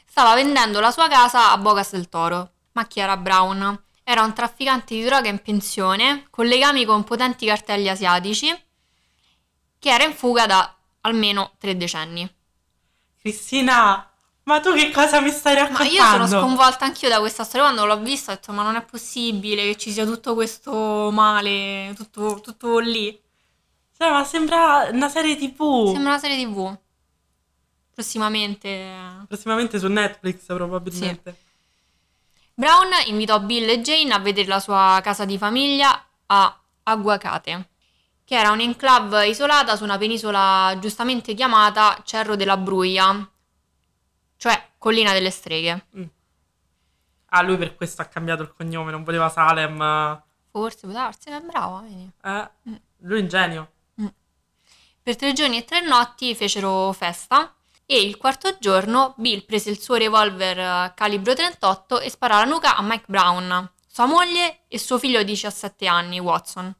stava 0.06 0.34
vendendo 0.34 0.80
la 0.80 0.90
sua 0.90 1.08
casa 1.08 1.50
a 1.52 1.58
Bocas 1.58 1.92
del 1.92 2.08
Toro. 2.08 2.50
Ma 2.72 2.86
chi 2.86 3.00
era 3.00 3.16
Brown? 3.16 3.82
Era 4.04 4.22
un 4.22 4.34
trafficante 4.34 4.94
di 4.94 5.02
droga 5.02 5.28
in 5.28 5.40
pensione, 5.40 6.26
con 6.30 6.46
legami 6.46 6.84
con 6.84 7.04
potenti 7.04 7.46
cartelli 7.46 7.88
asiatici, 7.88 8.54
che 9.78 9.90
era 9.90 10.04
in 10.04 10.14
fuga 10.14 10.46
da 10.46 10.76
almeno 11.02 11.52
tre 11.58 11.76
decenni. 11.76 12.28
Cristina, 13.18 14.10
ma 14.46 14.60
tu 14.60 14.72
che 14.74 14.92
cosa 14.92 15.20
mi 15.20 15.30
stai 15.30 15.56
raccontando? 15.56 15.92
Ma 15.92 16.14
io 16.18 16.26
sono 16.26 16.40
sconvolta 16.40 16.84
anch'io 16.84 17.08
da 17.08 17.18
questa 17.18 17.42
storia. 17.42 17.66
Quando 17.66 17.84
l'ho 17.84 18.00
vista 18.00 18.30
ho 18.30 18.34
detto, 18.36 18.52
ma 18.52 18.62
non 18.62 18.76
è 18.76 18.82
possibile 18.82 19.64
che 19.64 19.76
ci 19.76 19.90
sia 19.90 20.04
tutto 20.04 20.34
questo 20.34 21.10
male, 21.12 21.92
tutto, 21.96 22.40
tutto 22.40 22.78
lì. 22.78 23.20
Cioè, 23.98 24.08
ma 24.08 24.22
sembra 24.22 24.88
una 24.92 25.08
serie 25.08 25.36
tv. 25.36 25.86
Sembra 25.86 26.10
una 26.10 26.18
serie 26.18 26.44
tv. 26.44 26.76
Prossimamente. 27.92 29.24
Prossimamente 29.26 29.80
su 29.80 29.88
Netflix, 29.88 30.44
probabilmente. 30.46 31.36
Sì. 31.36 31.44
Brown 32.54 32.90
invitò 33.06 33.40
Bill 33.40 33.68
e 33.68 33.80
Jane 33.80 34.14
a 34.14 34.20
vedere 34.20 34.46
la 34.46 34.60
sua 34.60 35.00
casa 35.02 35.24
di 35.24 35.38
famiglia 35.38 36.06
a 36.26 36.60
Aguacate, 36.84 37.68
che 38.24 38.38
era 38.38 38.52
un'enclave 38.52 39.26
isolata 39.26 39.74
su 39.74 39.82
una 39.82 39.98
penisola 39.98 40.76
giustamente 40.78 41.34
chiamata 41.34 42.00
Cerro 42.04 42.36
della 42.36 42.56
Bruglia, 42.56 43.28
cioè 44.36 44.70
Collina 44.78 45.12
delle 45.12 45.30
Streghe. 45.30 45.86
Mm. 45.96 46.04
Ah, 47.30 47.42
lui 47.42 47.56
per 47.56 47.74
questo 47.74 48.02
ha 48.02 48.06
cambiato 48.06 48.42
il 48.42 48.52
cognome, 48.54 48.90
non 48.90 49.04
voleva 49.04 49.28
Salem. 49.28 50.22
Forse, 50.50 50.80
può 50.80 50.92
darsi, 50.92 51.28
è 51.28 51.40
bravo. 51.40 51.82
Vedi. 51.82 52.10
Eh, 52.22 52.50
mm. 52.68 52.74
lui 52.98 53.18
è 53.18 53.22
un 53.22 53.28
genio. 53.28 53.72
Mm. 54.00 54.06
Per 55.02 55.16
tre 55.16 55.32
giorni 55.32 55.58
e 55.58 55.64
tre 55.64 55.80
notti 55.80 56.34
fecero 56.34 56.92
festa 56.92 57.54
e 57.84 58.00
il 58.00 58.16
quarto 58.16 58.56
giorno 58.58 59.14
Bill 59.16 59.44
prese 59.44 59.70
il 59.70 59.80
suo 59.80 59.94
revolver 59.94 60.58
eh, 60.58 60.92
calibro 60.94 61.34
38 61.34 62.00
e 62.00 62.10
sparò 62.10 62.36
alla 62.36 62.50
nuca 62.50 62.76
a 62.76 62.82
Mike 62.82 63.04
Brown, 63.06 63.70
sua 63.86 64.06
moglie 64.06 64.62
e 64.66 64.78
suo 64.78 64.98
figlio 64.98 65.20
di 65.20 65.32
17 65.32 65.86
anni, 65.86 66.18
Watson. 66.18 66.74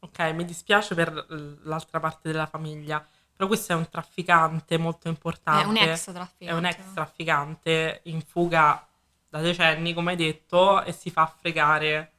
Ok, 0.00 0.18
mi 0.32 0.44
dispiace 0.44 0.94
per 0.94 1.26
l'altra 1.62 2.00
parte 2.00 2.30
della 2.30 2.46
famiglia 2.46 3.06
però 3.40 3.52
questo 3.52 3.72
è 3.72 3.74
un 3.74 3.88
trafficante 3.88 4.76
molto 4.76 5.08
importante. 5.08 5.64
È 5.64 5.66
un 5.66 5.76
ex 5.78 6.12
trafficante. 6.12 6.44
È 6.44 6.52
un 6.52 6.64
ex 6.66 6.76
trafficante 6.92 8.00
in 8.04 8.20
fuga 8.20 8.86
da 9.30 9.40
decenni, 9.40 9.94
come 9.94 10.10
hai 10.10 10.18
detto, 10.18 10.82
e 10.82 10.92
si 10.92 11.10
fa 11.10 11.24
fregare. 11.40 12.12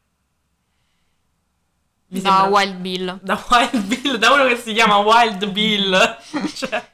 Mi 2.07 2.21
da 2.21 2.29
sembra... 2.31 2.57
Wild 2.57 2.75
Bill. 2.77 3.19
Da 3.21 3.45
Wild 3.51 3.83
Bill, 3.83 4.15
da 4.15 4.31
uno 4.31 4.47
che 4.47 4.55
si 4.57 4.73
chiama 4.73 4.97
Wild 4.97 5.47
Bill. 5.51 6.17
cioè... 6.55 6.91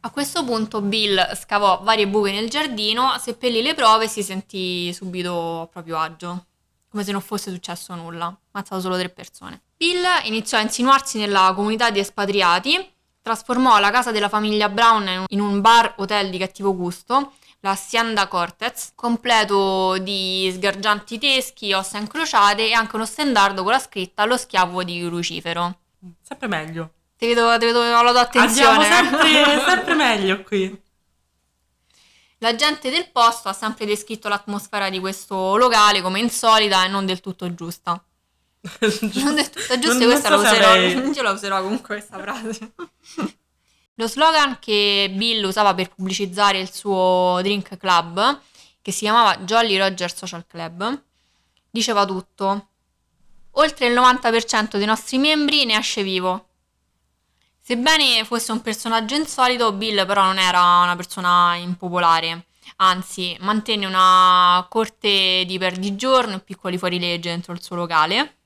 A 0.00 0.10
questo 0.10 0.44
punto 0.44 0.80
Bill 0.80 1.36
scavò 1.36 1.80
varie 1.84 2.08
buche 2.08 2.32
nel 2.32 2.50
giardino, 2.50 3.16
seppellì 3.18 3.62
le 3.62 3.74
prove 3.74 4.06
e 4.06 4.08
si 4.08 4.24
sentì 4.24 4.92
subito 4.92 5.60
a 5.60 5.66
proprio 5.68 5.98
agio, 5.98 6.46
come 6.88 7.04
se 7.04 7.12
non 7.12 7.20
fosse 7.20 7.52
successo 7.52 7.94
nulla, 7.94 8.36
ammazzato 8.50 8.80
solo 8.80 8.98
tre 8.98 9.08
persone. 9.08 9.62
Bill 9.76 10.04
iniziò 10.24 10.58
a 10.58 10.62
insinuarsi 10.62 11.16
nella 11.18 11.52
comunità 11.54 11.92
di 11.92 12.00
espatriati 12.00 12.96
trasformò 13.28 13.78
la 13.78 13.90
casa 13.90 14.10
della 14.10 14.30
famiglia 14.30 14.70
Brown 14.70 15.26
in 15.28 15.40
un 15.40 15.60
bar 15.60 15.94
hotel 15.98 16.30
di 16.30 16.38
cattivo 16.38 16.74
gusto, 16.74 17.34
la 17.60 17.72
Hacienda 17.72 18.26
Cortez, 18.26 18.92
completo 18.94 19.98
di 19.98 20.50
sgargianti 20.50 21.18
teschi, 21.18 21.74
ossa 21.74 21.98
incrociate 21.98 22.68
e 22.68 22.72
anche 22.72 22.96
uno 22.96 23.04
stendardo 23.04 23.62
con 23.62 23.72
la 23.72 23.78
scritta 23.78 24.24
Lo 24.24 24.38
schiavo 24.38 24.82
di 24.82 25.02
Lucifero. 25.02 25.78
Sempre 26.22 26.48
meglio. 26.48 26.92
Ti 27.18 27.26
vedo, 27.26 27.58
ti 27.58 27.66
vedo 27.66 27.82
alla 27.82 28.12
tua 28.12 28.20
attenzione. 28.20 28.86
Andiamo 28.86 29.18
sempre, 29.20 29.60
sempre 29.68 29.94
meglio 29.94 30.42
qui. 30.42 30.82
La 32.38 32.54
gente 32.54 32.88
del 32.88 33.10
posto 33.10 33.50
ha 33.50 33.52
sempre 33.52 33.84
descritto 33.84 34.28
l'atmosfera 34.28 34.88
di 34.88 35.00
questo 35.00 35.56
locale 35.56 36.00
come 36.00 36.20
insolita 36.20 36.84
e 36.84 36.88
non 36.88 37.04
del 37.04 37.20
tutto 37.20 37.52
giusta. 37.52 38.02
Non 39.22 39.34
del 39.34 39.50
tutto 39.50 39.78
giusto, 39.78 39.98
non, 39.98 40.08
questa 40.08 40.28
non 40.30 40.44
so 40.44 40.44
la 40.44 40.50
userò. 40.50 40.76
Io 40.76 41.22
la 41.22 41.30
userò 41.30 41.62
comunque 41.62 41.96
questa 41.96 42.18
frase. 42.18 42.72
Lo 43.94 44.06
slogan 44.06 44.58
che 44.60 45.12
Bill 45.12 45.44
usava 45.44 45.74
per 45.74 45.88
pubblicizzare 45.88 46.60
il 46.60 46.72
suo 46.72 47.40
drink 47.42 47.76
club, 47.76 48.40
che 48.80 48.92
si 48.92 49.00
chiamava 49.00 49.38
Jolly 49.38 49.76
Roger 49.76 50.14
Social 50.14 50.46
Club, 50.46 51.02
diceva 51.68 52.04
tutto. 52.04 52.68
Oltre 53.52 53.86
il 53.86 53.94
90% 53.94 54.76
dei 54.76 54.86
nostri 54.86 55.18
membri 55.18 55.64
ne 55.64 55.76
esce 55.78 56.04
vivo. 56.04 56.46
Sebbene 57.60 58.24
fosse 58.24 58.52
un 58.52 58.62
personaggio 58.62 59.16
insolito, 59.16 59.72
Bill 59.72 60.06
però 60.06 60.22
non 60.22 60.38
era 60.38 60.60
una 60.82 60.94
persona 60.94 61.56
impopolare. 61.56 62.46
Anzi, 62.76 63.36
mantenne 63.40 63.84
una 63.84 64.64
corte 64.68 65.44
di 65.44 65.58
perdigiorno 65.58 66.36
e 66.36 66.40
piccoli 66.40 66.78
fuorilegge 66.78 67.30
dentro 67.30 67.52
il 67.52 67.62
suo 67.62 67.74
locale 67.74 68.37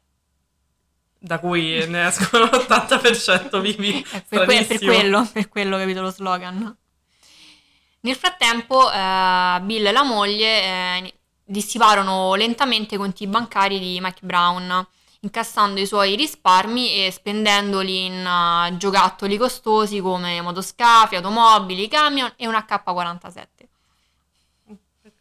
da 1.22 1.38
cui 1.38 1.86
ne 1.86 2.08
escono 2.08 2.44
l'80% 2.50 3.60
vivi. 3.60 4.04
È 4.10 4.22
per, 4.28 4.44
que- 4.44 4.64
per, 4.64 4.78
quello, 4.80 5.28
per 5.32 5.48
quello 5.48 5.78
capito 5.78 6.00
lo 6.00 6.10
slogan. 6.10 6.76
Nel 8.00 8.16
frattempo, 8.16 8.90
eh, 8.90 9.60
Bill 9.62 9.86
e 9.86 9.92
la 9.92 10.02
moglie 10.02 10.62
eh, 10.62 11.14
dissiparono 11.44 12.34
lentamente 12.34 12.96
i 12.96 12.98
conti 12.98 13.28
bancari 13.28 13.78
di 13.78 14.00
Mike 14.00 14.20
Brown, 14.22 14.84
incassando 15.20 15.78
i 15.78 15.86
suoi 15.86 16.16
risparmi 16.16 17.04
e 17.06 17.12
spendendoli 17.12 18.06
in 18.06 18.26
uh, 18.26 18.76
giocattoli 18.76 19.36
costosi 19.36 20.00
come 20.00 20.40
motoscafi, 20.40 21.14
automobili, 21.14 21.86
camion 21.86 22.32
e 22.34 22.48
un 22.48 22.54
AK-47. 22.54 23.46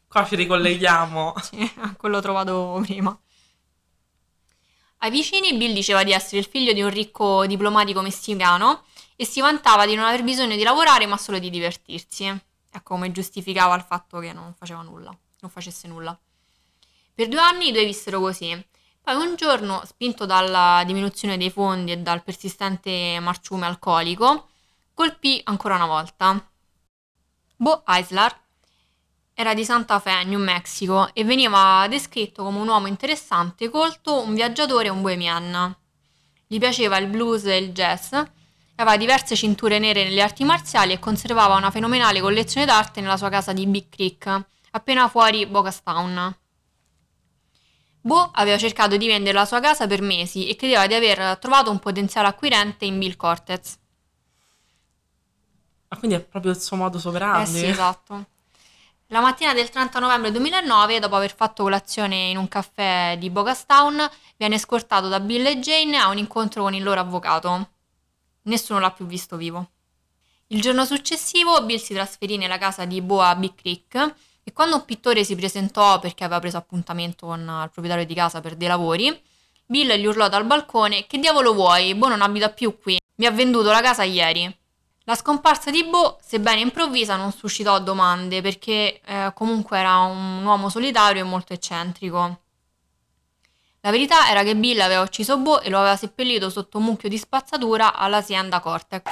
Qua 0.08 0.26
ci 0.26 0.36
ricolleghiamo. 0.36 1.36
Sì, 1.42 1.72
a 1.82 1.94
quello 1.96 2.20
trovato 2.20 2.82
prima. 2.84 3.16
Ai 5.04 5.10
vicini 5.10 5.58
Bill 5.58 5.74
diceva 5.74 6.04
di 6.04 6.12
essere 6.12 6.38
il 6.38 6.46
figlio 6.46 6.74
di 6.74 6.82
un 6.84 6.92
ricco 6.92 7.48
diplomatico 7.48 8.02
messicano 8.02 8.84
e 9.16 9.26
si 9.26 9.42
vantava 9.42 9.88
di 9.88 9.96
non 9.96 10.06
aver 10.06 10.24
bisogno 10.24 10.56
di 10.56 10.62
lavorare 10.62 11.08
ma 11.08 11.18
solo 11.18 11.40
di 11.40 11.50
divertirsi. 11.50 12.26
Ecco 12.26 12.94
come 12.94 13.12
giustificava 13.12 13.74
il 13.76 13.82
fatto 13.82 14.20
che 14.20 14.32
non 14.32 14.54
faceva 14.54 14.84
nulla, 14.84 15.16
non 15.40 15.50
facesse 15.50 15.88
nulla. 15.88 16.16
Per 17.16 17.28
due 17.28 17.40
anni 17.40 17.70
i 17.70 17.72
due 17.72 17.84
vissero 17.84 18.20
così. 18.20 18.64
Poi 19.02 19.16
un 19.16 19.36
giorno, 19.36 19.82
spinto 19.86 20.28
dalla 20.28 20.84
diminuzione 20.86 21.36
dei 21.36 21.50
fondi 21.50 21.94
e 21.94 21.98
dal 21.98 22.24
persistente 22.24 23.18
marciume 23.20 23.66
alcolico, 23.66 24.50
colpì 24.94 25.42
ancora 25.46 25.76
una 25.76 25.88
volta. 25.88 26.48
Bo 27.56 27.84
Eisler 27.88 28.41
era 29.42 29.56
di 29.56 29.66
Santa 29.66 30.00
Fe, 30.00 30.24
New 30.24 30.40
Mexico, 30.40 31.10
e 31.14 31.24
veniva 31.24 31.88
descritto 31.90 32.44
come 32.44 32.60
un 32.60 32.68
uomo 32.68 32.86
interessante, 32.86 33.70
colto, 33.70 34.22
un 34.22 34.36
viaggiatore 34.36 34.86
e 34.86 34.90
un 34.90 35.02
bohemian. 35.02 35.76
Gli 36.46 36.60
piaceva 36.60 36.98
il 36.98 37.08
blues 37.08 37.46
e 37.46 37.58
il 37.58 37.72
jazz, 37.72 38.14
aveva 38.76 38.98
diverse 38.98 39.36
cinture 39.36 39.80
nere 39.80 40.04
nelle 40.04 40.22
arti 40.22 40.44
marziali 40.44 40.94
e 40.94 41.00
conservava 41.00 41.56
una 41.56 41.72
fenomenale 41.72 42.22
collezione 42.22 42.68
d'arte 42.68 43.02
nella 43.02 43.18
sua 43.18 43.30
casa 43.30 43.52
di 43.52 43.66
Big 43.66 43.90
Creek, 43.90 44.46
appena 44.72 45.08
fuori 45.08 45.48
Bogastown. 45.48 46.36
Bo 48.04 48.30
aveva 48.34 48.58
cercato 48.58 48.96
di 48.96 49.08
vendere 49.08 49.38
la 49.38 49.46
sua 49.46 49.60
casa 49.60 49.88
per 49.88 50.02
mesi 50.02 50.48
e 50.48 50.56
credeva 50.56 50.86
di 50.86 50.94
aver 50.94 51.38
trovato 51.40 51.72
un 51.72 51.80
potenziale 51.80 52.28
acquirente 52.28 52.86
in 52.86 53.00
Bill 53.00 53.16
Cortez. 53.16 53.78
Ah, 55.88 55.98
quindi 55.98 56.18
è 56.18 56.20
proprio 56.20 56.52
il 56.52 56.60
suo 56.60 56.78
modo 56.78 57.02
operandi? 57.04 57.58
Eh 57.58 57.60
sì, 57.60 57.66
esatto. 57.66 58.26
La 59.12 59.20
mattina 59.20 59.54
del 59.54 59.70
30 59.70 60.00
novembre 60.00 60.32
2009, 60.32 61.00
dopo 61.00 61.18
aver 61.18 61.36
fatto 61.36 61.64
colazione 61.64 62.30
in 62.30 62.38
un 62.38 62.48
caffè 62.48 63.18
di 63.20 63.30
Bogastown, 63.30 64.10
viene 64.38 64.58
scortato 64.58 65.10
da 65.10 65.20
Bill 65.20 65.46
e 65.48 65.60
Jane 65.60 65.98
a 65.98 66.08
un 66.08 66.18
incontro 66.18 66.64
con 66.64 66.74
il 66.74 66.82
loro 66.82 67.02
avvocato. 67.02 67.72
Nessuno 68.44 68.80
l'ha 68.80 68.92
più 68.92 69.06
visto 69.06 69.36
vivo. 69.36 69.72
Il 70.48 70.62
giorno 70.62 70.86
successivo 70.86 71.62
Bill 71.66 71.80
si 71.80 71.94
trasferì 71.94 72.38
nella 72.38 72.58
casa 72.58 72.86
di 72.86 73.02
Bo 73.02 73.20
a 73.20 73.36
Big 73.36 73.54
Creek 73.54 74.16
e 74.46 74.54
quando 74.54 74.78
un 74.78 74.86
pittore 74.86 75.26
si 75.26 75.36
presentò 75.36 76.00
perché 76.00 76.24
aveva 76.24 76.40
preso 76.40 76.56
appuntamento 76.56 77.26
con 77.26 77.42
il 77.42 77.70
proprietario 77.70 78.06
di 78.06 78.14
casa 78.14 78.40
per 78.40 78.56
dei 78.56 78.70
lavori, 78.70 79.22
Bill 79.66 79.94
gli 79.96 80.06
urlò 80.06 80.30
dal 80.30 80.46
balcone 80.46 81.06
che 81.06 81.18
diavolo 81.18 81.54
vuoi, 81.54 81.96
Bo 81.96 82.08
non 82.08 82.22
abita 82.22 82.50
più 82.50 82.80
qui, 82.80 82.98
mi 83.16 83.26
ha 83.26 83.32
venduto 83.32 83.72
la 83.72 83.82
casa 83.82 84.04
ieri. 84.04 84.60
La 85.06 85.16
scomparsa 85.16 85.72
di 85.72 85.84
Bo, 85.84 86.20
sebbene 86.22 86.62
improvvisa, 86.62 87.16
non 87.16 87.32
suscitò 87.32 87.80
domande 87.80 88.42
perché 88.42 89.02
eh, 89.04 89.32
comunque 89.34 89.80
era 89.80 89.98
un 90.02 90.46
uomo 90.46 90.70
solitario 90.70 91.22
e 91.22 91.26
molto 91.26 91.54
eccentrico. 91.54 92.40
La 93.82 93.90
verità 93.90 94.30
era 94.30 94.44
che 94.44 94.56
Bill 94.56 94.80
aveva 94.80 95.02
ucciso 95.02 95.40
Bo 95.40 95.60
e 95.60 95.72
lo 95.72 95.80
aveva 95.80 95.96
seppellito 95.96 96.52
sotto 96.52 96.78
un 96.78 96.84
mucchio 96.84 97.10
di 97.10 97.18
spazzatura 97.18 97.96
all'azienda 97.96 98.60
Cortex. 98.60 99.04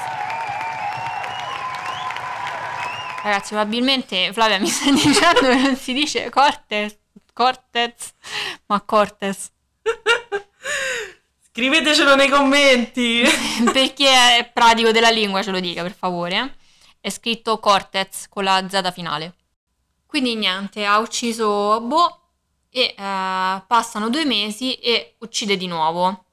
Ragazzi, 3.23 3.49
probabilmente 3.49 4.32
Flavia 4.32 4.60
mi 4.60 4.67
sta 4.67 4.91
dicendo 4.93 5.39
che 5.39 5.56
non 5.56 5.75
si 5.75 5.93
dice 5.93 6.30
Cortez, 6.30 6.97
Cortez, 7.34 8.13
ma 8.67 8.80
Cortez. 8.82 9.52
Scrivetecelo 11.51 12.15
nei 12.15 12.29
commenti. 12.29 13.23
Perché 13.71 14.38
è 14.38 14.49
pratico 14.53 14.91
della 14.91 15.09
lingua, 15.09 15.41
ce 15.41 15.51
lo 15.51 15.59
dica 15.59 15.81
per 15.81 15.93
favore. 15.93 16.55
È 17.01 17.09
scritto 17.09 17.59
Cortez 17.59 18.27
con 18.29 18.43
la 18.43 18.65
Z 18.69 18.91
finale. 18.93 19.33
Quindi 20.05 20.35
niente, 20.35 20.85
ha 20.85 20.99
ucciso 20.99 21.81
Bo 21.81 22.19
e 22.69 22.95
eh, 22.97 23.63
passano 23.67 24.09
due 24.09 24.25
mesi 24.25 24.75
e 24.75 25.15
uccide 25.19 25.57
di 25.57 25.67
nuovo. 25.67 26.25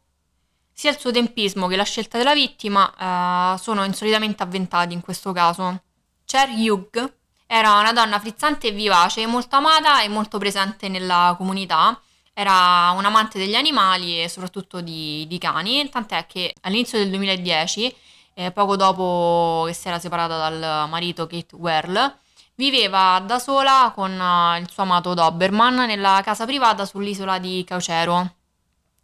Sia 0.72 0.90
il 0.90 0.98
suo 0.98 1.10
tempismo 1.10 1.66
che 1.66 1.76
la 1.76 1.84
scelta 1.84 2.18
della 2.18 2.34
vittima 2.34 3.54
eh, 3.54 3.58
sono 3.58 3.84
insolitamente 3.84 4.42
avventati 4.42 4.92
in 4.92 5.00
questo 5.00 5.32
caso. 5.32 5.82
Cher 6.26 6.50
Hugh 6.50 7.14
era 7.46 7.78
una 7.78 7.92
donna 7.92 8.18
frizzante 8.20 8.68
e 8.68 8.72
vivace, 8.72 9.26
molto 9.26 9.56
amata 9.56 10.02
e 10.02 10.08
molto 10.08 10.36
presente 10.38 10.88
nella 10.88 11.34
comunità. 11.38 11.98
Era 12.38 12.90
un 12.94 13.02
amante 13.06 13.38
degli 13.38 13.54
animali 13.54 14.22
e 14.22 14.28
soprattutto 14.28 14.82
di, 14.82 15.26
di 15.26 15.38
cani, 15.38 15.88
tant'è 15.88 16.26
che 16.26 16.52
all'inizio 16.60 16.98
del 16.98 17.08
2010, 17.08 17.96
eh, 18.34 18.52
poco 18.52 18.76
dopo 18.76 19.64
che 19.66 19.72
si 19.72 19.88
era 19.88 19.98
separata 19.98 20.36
dal 20.36 20.86
marito 20.86 21.26
Kate 21.26 21.56
Werl, 21.56 22.18
viveva 22.56 23.22
da 23.24 23.38
sola 23.38 23.90
con 23.94 24.12
uh, 24.12 24.60
il 24.60 24.68
suo 24.70 24.82
amato 24.82 25.14
Doberman 25.14 25.76
nella 25.86 26.20
casa 26.22 26.44
privata 26.44 26.84
sull'isola 26.84 27.38
di 27.38 27.64
Caucero, 27.66 28.34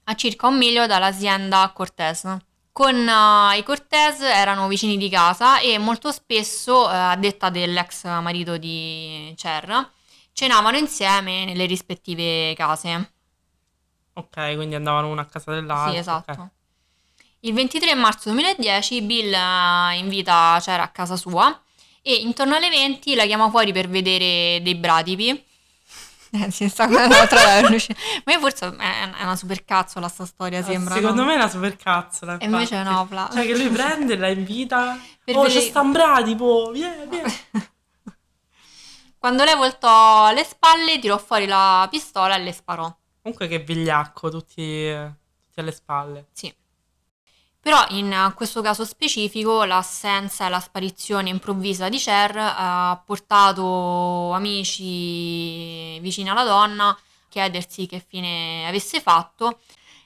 a 0.05 0.15
circa 0.15 0.49
un 0.49 0.59
miglio 0.59 0.87
dall'azienda 0.87 1.71
Cortez. 1.75 2.37
Con 2.71 2.95
uh, 2.95 3.57
i 3.57 3.63
Cortez 3.63 4.21
erano 4.21 4.69
vicini 4.69 4.99
di 4.99 5.09
casa 5.09 5.59
e 5.59 5.79
molto 5.79 6.13
spesso, 6.13 6.83
uh, 6.83 6.89
a 6.91 7.17
detta 7.17 7.49
dell'ex 7.49 8.05
marito 8.21 8.59
di 8.59 9.33
Cher, 9.39 9.91
cenavano 10.35 10.77
insieme 10.77 11.47
nelle 11.47 11.65
rispettive 11.65 12.53
case. 12.55 13.13
Ok, 14.15 14.55
quindi 14.55 14.75
andavano 14.75 15.11
uno 15.11 15.21
a 15.21 15.25
casa 15.25 15.53
dell'altro. 15.53 15.93
Sì, 15.93 15.99
esatto. 15.99 16.31
ok. 16.31 16.49
Il 17.45 17.55
23 17.55 17.95
marzo 17.95 18.31
2010 18.31 19.03
Bill 19.03 19.33
eh, 19.33 19.97
invita 19.97 20.59
Cher 20.61 20.79
a 20.79 20.89
casa 20.89 21.17
sua 21.17 21.61
e 22.01 22.15
intorno 22.15 22.55
alle 22.55 22.69
20 22.69 23.15
la 23.15 23.25
chiama 23.25 23.51
fuori 23.51 23.73
per 23.73 23.89
vedere 23.89 24.63
dei 24.63 24.75
bradipi. 24.75 25.45
Eh, 26.35 26.51
si 26.51 26.67
sta 26.71 26.87
guardando 26.87 27.27
tra 27.27 27.61
la 27.61 27.69
luce. 27.69 27.95
Ma 28.25 28.33
io 28.33 28.39
forse 28.39 28.75
è 28.75 29.23
una 29.23 29.37
supercazzola 29.37 30.09
sta 30.09 30.25
storia, 30.25 30.63
sembra. 30.63 30.95
Secondo 30.95 31.21
no? 31.21 31.27
me 31.27 31.35
è 31.35 31.37
una 31.37 31.51
supercazzola. 31.51 32.39
E 32.39 32.47
invece 32.47 32.77
infatti. 32.77 32.95
no, 32.95 33.05
Fla. 33.05 33.29
Cioè 33.31 33.45
che 33.45 33.55
lui 33.55 33.69
prende 33.69 34.15
e 34.15 34.17
la 34.17 34.29
invita. 34.29 34.99
Per 35.23 35.37
oh, 35.37 35.43
vedere- 35.43 35.61
c'è 35.61 35.69
sta 35.69 35.83
un 35.83 35.93
bradipo, 35.93 36.71
vieni, 36.71 37.05
vieni. 37.07 37.39
Quando 39.19 39.45
lei 39.45 39.57
voltò 39.57 40.33
le 40.33 40.43
spalle, 40.43 40.99
tirò 40.99 41.19
fuori 41.19 41.45
la 41.45 41.87
pistola 41.91 42.35
e 42.37 42.39
le 42.39 42.53
sparò. 42.53 42.91
Comunque 43.23 43.47
che 43.47 43.61
vigliacco, 43.61 44.31
tutti, 44.31 44.91
tutti 45.41 45.61
alle 45.61 45.73
spalle. 45.73 46.27
Sì. 46.33 46.53
Però 47.63 47.85
in 47.91 48.13
eh, 48.13 48.35
questo 48.35 48.61
caso 48.61 48.85
specifico 48.85 49.63
l'assenza 49.63 50.47
e 50.47 50.49
la 50.49 50.59
sparizione 50.59 51.29
improvvisa 51.29 51.89
di 51.89 51.99
Cher 51.99 52.37
ha 52.37 53.01
portato 53.07 54.33
amici 54.33 56.01
vicini 56.01 56.29
alla 56.29 56.43
donna 56.43 56.89
a 56.89 56.99
chiedersi 57.29 57.87
che 57.87 58.05
fine 58.05 58.67
avesse 58.67 59.01
fatto 59.01 59.61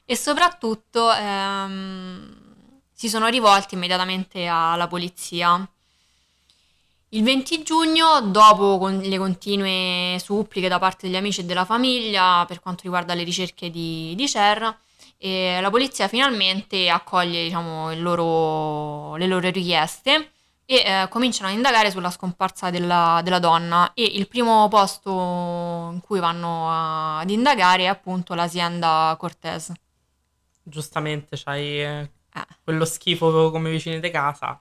e 0.05 0.15
soprattutto 0.17 1.11
ehm, 1.11 2.83
si 2.93 3.09
sono 3.09 3.27
rivolti 3.29 3.75
immediatamente 3.75 4.47
alla 4.47 4.87
polizia. 4.87 5.67
Il 7.11 7.23
20 7.23 7.63
giugno, 7.63 8.21
dopo 8.21 8.79
con- 8.79 8.99
le 8.99 9.17
continue 9.19 10.19
suppliche 10.19 10.69
da 10.69 10.79
parte 10.79 11.07
degli 11.07 11.17
amici 11.17 11.41
e 11.41 11.45
della 11.45 11.65
famiglia 11.65 12.45
per 12.47 12.61
quanto 12.61 12.83
riguarda 12.83 13.15
le 13.15 13.23
ricerche 13.23 13.71
di, 13.71 14.15
di 14.17 14.27
Cher, 14.27 14.77
e 15.17 15.59
la 15.61 15.71
polizia 15.71 16.09
finalmente 16.09 16.89
accoglie 16.91 17.45
diciamo, 17.45 17.93
il 17.93 18.03
loro- 18.03 19.15
le 19.17 19.27
loro 19.27 19.49
richieste 19.51 20.33
e 20.67 20.75
eh, 20.85 21.07
cominciano 21.09 21.49
a 21.49 21.53
indagare 21.53 21.91
sulla 21.93 22.11
scomparsa 22.11 22.71
della, 22.71 23.21
della 23.23 23.39
donna 23.39 23.93
e 23.95 24.03
il 24.03 24.27
primo 24.29 24.67
posto 24.69 25.11
in 25.93 26.01
cui 26.03 26.19
vanno 26.19 26.69
a- 26.69 27.19
ad 27.21 27.31
indagare 27.31 27.85
è 27.85 27.87
appunto 27.87 28.35
l'azienda 28.35 29.15
Cortez. 29.19 29.73
Giustamente 30.63 31.37
c'hai 31.43 31.81
eh, 31.81 32.11
Eh. 32.35 32.47
quello 32.65 32.85
schifo 32.85 33.51
come 33.53 33.71
vicini 33.71 34.01
di 34.01 34.11
casa. 34.11 34.61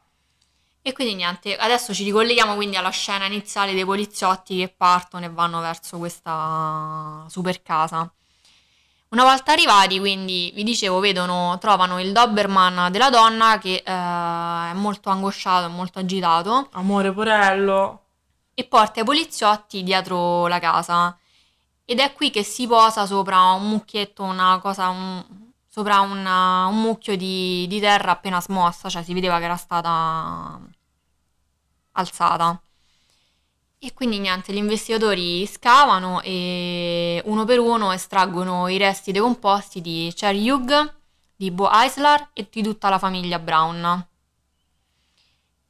E 0.87 0.93
quindi 0.93 1.15
niente, 1.15 1.55
adesso 1.55 1.95
ci 1.95 2.03
ricolleghiamo 2.03 2.53
quindi 2.53 2.75
alla 2.75 2.89
scena 2.91 3.25
iniziale 3.25 3.73
dei 3.73 3.83
poliziotti 3.83 4.57
che 4.57 4.67
partono 4.69 5.25
e 5.25 5.29
vanno 5.31 5.59
verso 5.59 5.97
questa 5.97 7.25
super 7.27 7.63
casa. 7.63 8.07
Una 9.09 9.23
volta 9.23 9.51
arrivati, 9.53 9.97
quindi, 9.99 10.51
vi 10.53 10.63
dicevo, 10.63 10.99
vedono, 10.99 11.57
trovano 11.59 11.99
il 11.99 12.11
Doberman 12.11 12.91
della 12.91 13.09
donna 13.09 13.57
che 13.57 13.75
eh, 13.77 13.83
è 13.83 14.73
molto 14.73 15.09
angosciato, 15.09 15.69
molto 15.69 15.99
agitato 15.99 16.69
Amore, 16.73 17.11
porello. 17.13 18.01
e 18.53 18.65
porta 18.65 19.01
i 19.01 19.03
poliziotti 19.03 19.83
dietro 19.83 20.47
la 20.47 20.59
casa. 20.59 21.17
Ed 21.85 21.99
è 21.99 22.13
qui 22.13 22.29
che 22.29 22.43
si 22.43 22.67
posa 22.67 23.05
sopra 23.07 23.51
un 23.53 23.69
mucchietto, 23.69 24.23
una 24.23 24.59
cosa, 24.59 24.89
un- 24.89 25.23
sopra 25.67 25.99
una- 26.01 26.65
un 26.67 26.79
mucchio 26.81 27.15
di, 27.17 27.65
di 27.67 27.79
terra 27.79 28.11
appena 28.11 28.41
smossa, 28.41 28.89
cioè 28.89 29.03
si 29.03 29.13
vedeva 29.13 29.37
che 29.39 29.45
era 29.45 29.55
stata 29.57 30.59
alzata. 31.95 32.59
E 33.77 33.93
quindi 33.93 34.19
niente, 34.19 34.51
gli 34.53 34.57
investigatori 34.57 35.45
scavano 35.45 36.21
e 36.21 37.21
uno 37.25 37.45
per 37.45 37.59
uno 37.59 37.91
estraggono 37.91 38.67
i 38.67 38.77
resti 38.77 39.11
decomposti 39.11 39.81
di 39.81 40.11
Cherry 40.15 40.49
Hugh, 40.49 40.93
di 41.35 41.51
Bo 41.51 41.69
Eisler 41.71 42.29
e 42.33 42.47
di 42.49 42.63
tutta 42.63 42.89
la 42.89 42.97
famiglia 42.97 43.37
Brown. 43.37 44.07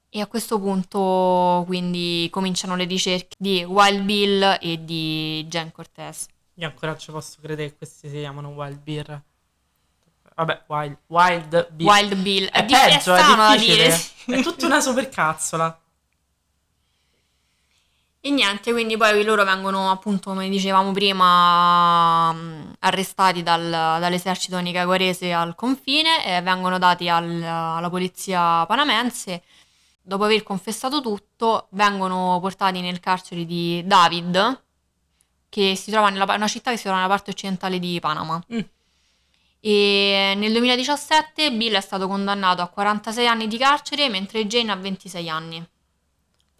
E 0.10 0.22
a 0.22 0.28
questo 0.28 0.60
punto 0.60 1.64
quindi 1.66 2.30
cominciano 2.32 2.78
le 2.78 2.86
ricerche 2.86 3.36
di 3.38 3.66
Wild 3.66 4.04
Bill 4.04 4.60
e 4.62 4.86
di 4.86 5.46
Jen 5.50 5.74
Cortez. 5.74 6.28
Io 6.54 6.68
ancora 6.68 6.96
ci 6.96 7.12
posso 7.12 7.40
credere 7.42 7.72
che 7.72 7.78
questi 7.78 8.08
si 8.08 8.20
chiamano 8.20 8.50
Wild 8.50 8.80
Beer. 8.80 9.22
Vabbè, 10.36 10.64
Wild, 10.68 10.98
wild 11.08 11.70
Beer. 11.72 11.90
Wild 11.90 12.16
Bill. 12.16 12.46
È, 12.48 12.64
di- 12.64 12.74
peggio, 12.74 13.14
è 13.14 13.20
strano 13.20 13.48
da 13.50 13.58
dire. 13.58 13.88
È 14.26 14.42
tutta 14.42 14.66
una 14.68 14.80
supercazzola. 14.80 15.82
E 18.26 18.32
niente, 18.32 18.72
quindi 18.72 18.98
poi 18.98 19.24
loro 19.24 19.44
vengono 19.44 19.92
appunto, 19.92 20.32
come 20.32 20.50
dicevamo 20.50 20.92
prima, 20.94 22.34
mh, 22.34 22.78
arrestati 22.80 23.44
dal- 23.44 23.70
dall'esercito 23.70 24.58
nicaragüese 24.58 25.32
al 25.32 25.54
confine 25.54 26.26
e 26.26 26.42
vengono 26.42 26.80
dati 26.80 27.08
al- 27.08 27.44
alla 27.44 27.88
polizia 27.88 28.66
panamense. 28.66 29.44
Dopo 30.02 30.24
aver 30.24 30.42
confessato 30.42 31.02
tutto, 31.02 31.68
vengono 31.74 32.40
portati 32.42 32.82
nel 32.82 33.00
carcere 33.00 33.46
di 33.46 33.84
David, 33.86 34.64
che 35.48 35.76
si 35.76 35.92
trova 35.92 36.10
nella, 36.10 36.26
una 36.34 36.48
città 36.48 36.72
che 36.72 36.78
si 36.78 36.84
trova 36.84 36.98
nella 36.98 37.10
parte 37.10 37.30
occidentale 37.30 37.78
di 37.78 38.00
Panama. 38.00 38.44
Mm. 38.52 38.60
E 39.60 40.34
nel 40.36 40.52
2017 40.52 41.52
Bill 41.52 41.76
è 41.76 41.82
stato 41.82 42.08
condannato 42.08 42.64
a 42.64 42.70
46 42.70 43.28
anni 43.28 43.48
di 43.48 43.58
carcere, 43.60 44.10
mentre 44.10 44.48
Jane 44.48 44.72
a 44.72 44.76
26 44.76 45.30
anni. 45.30 45.64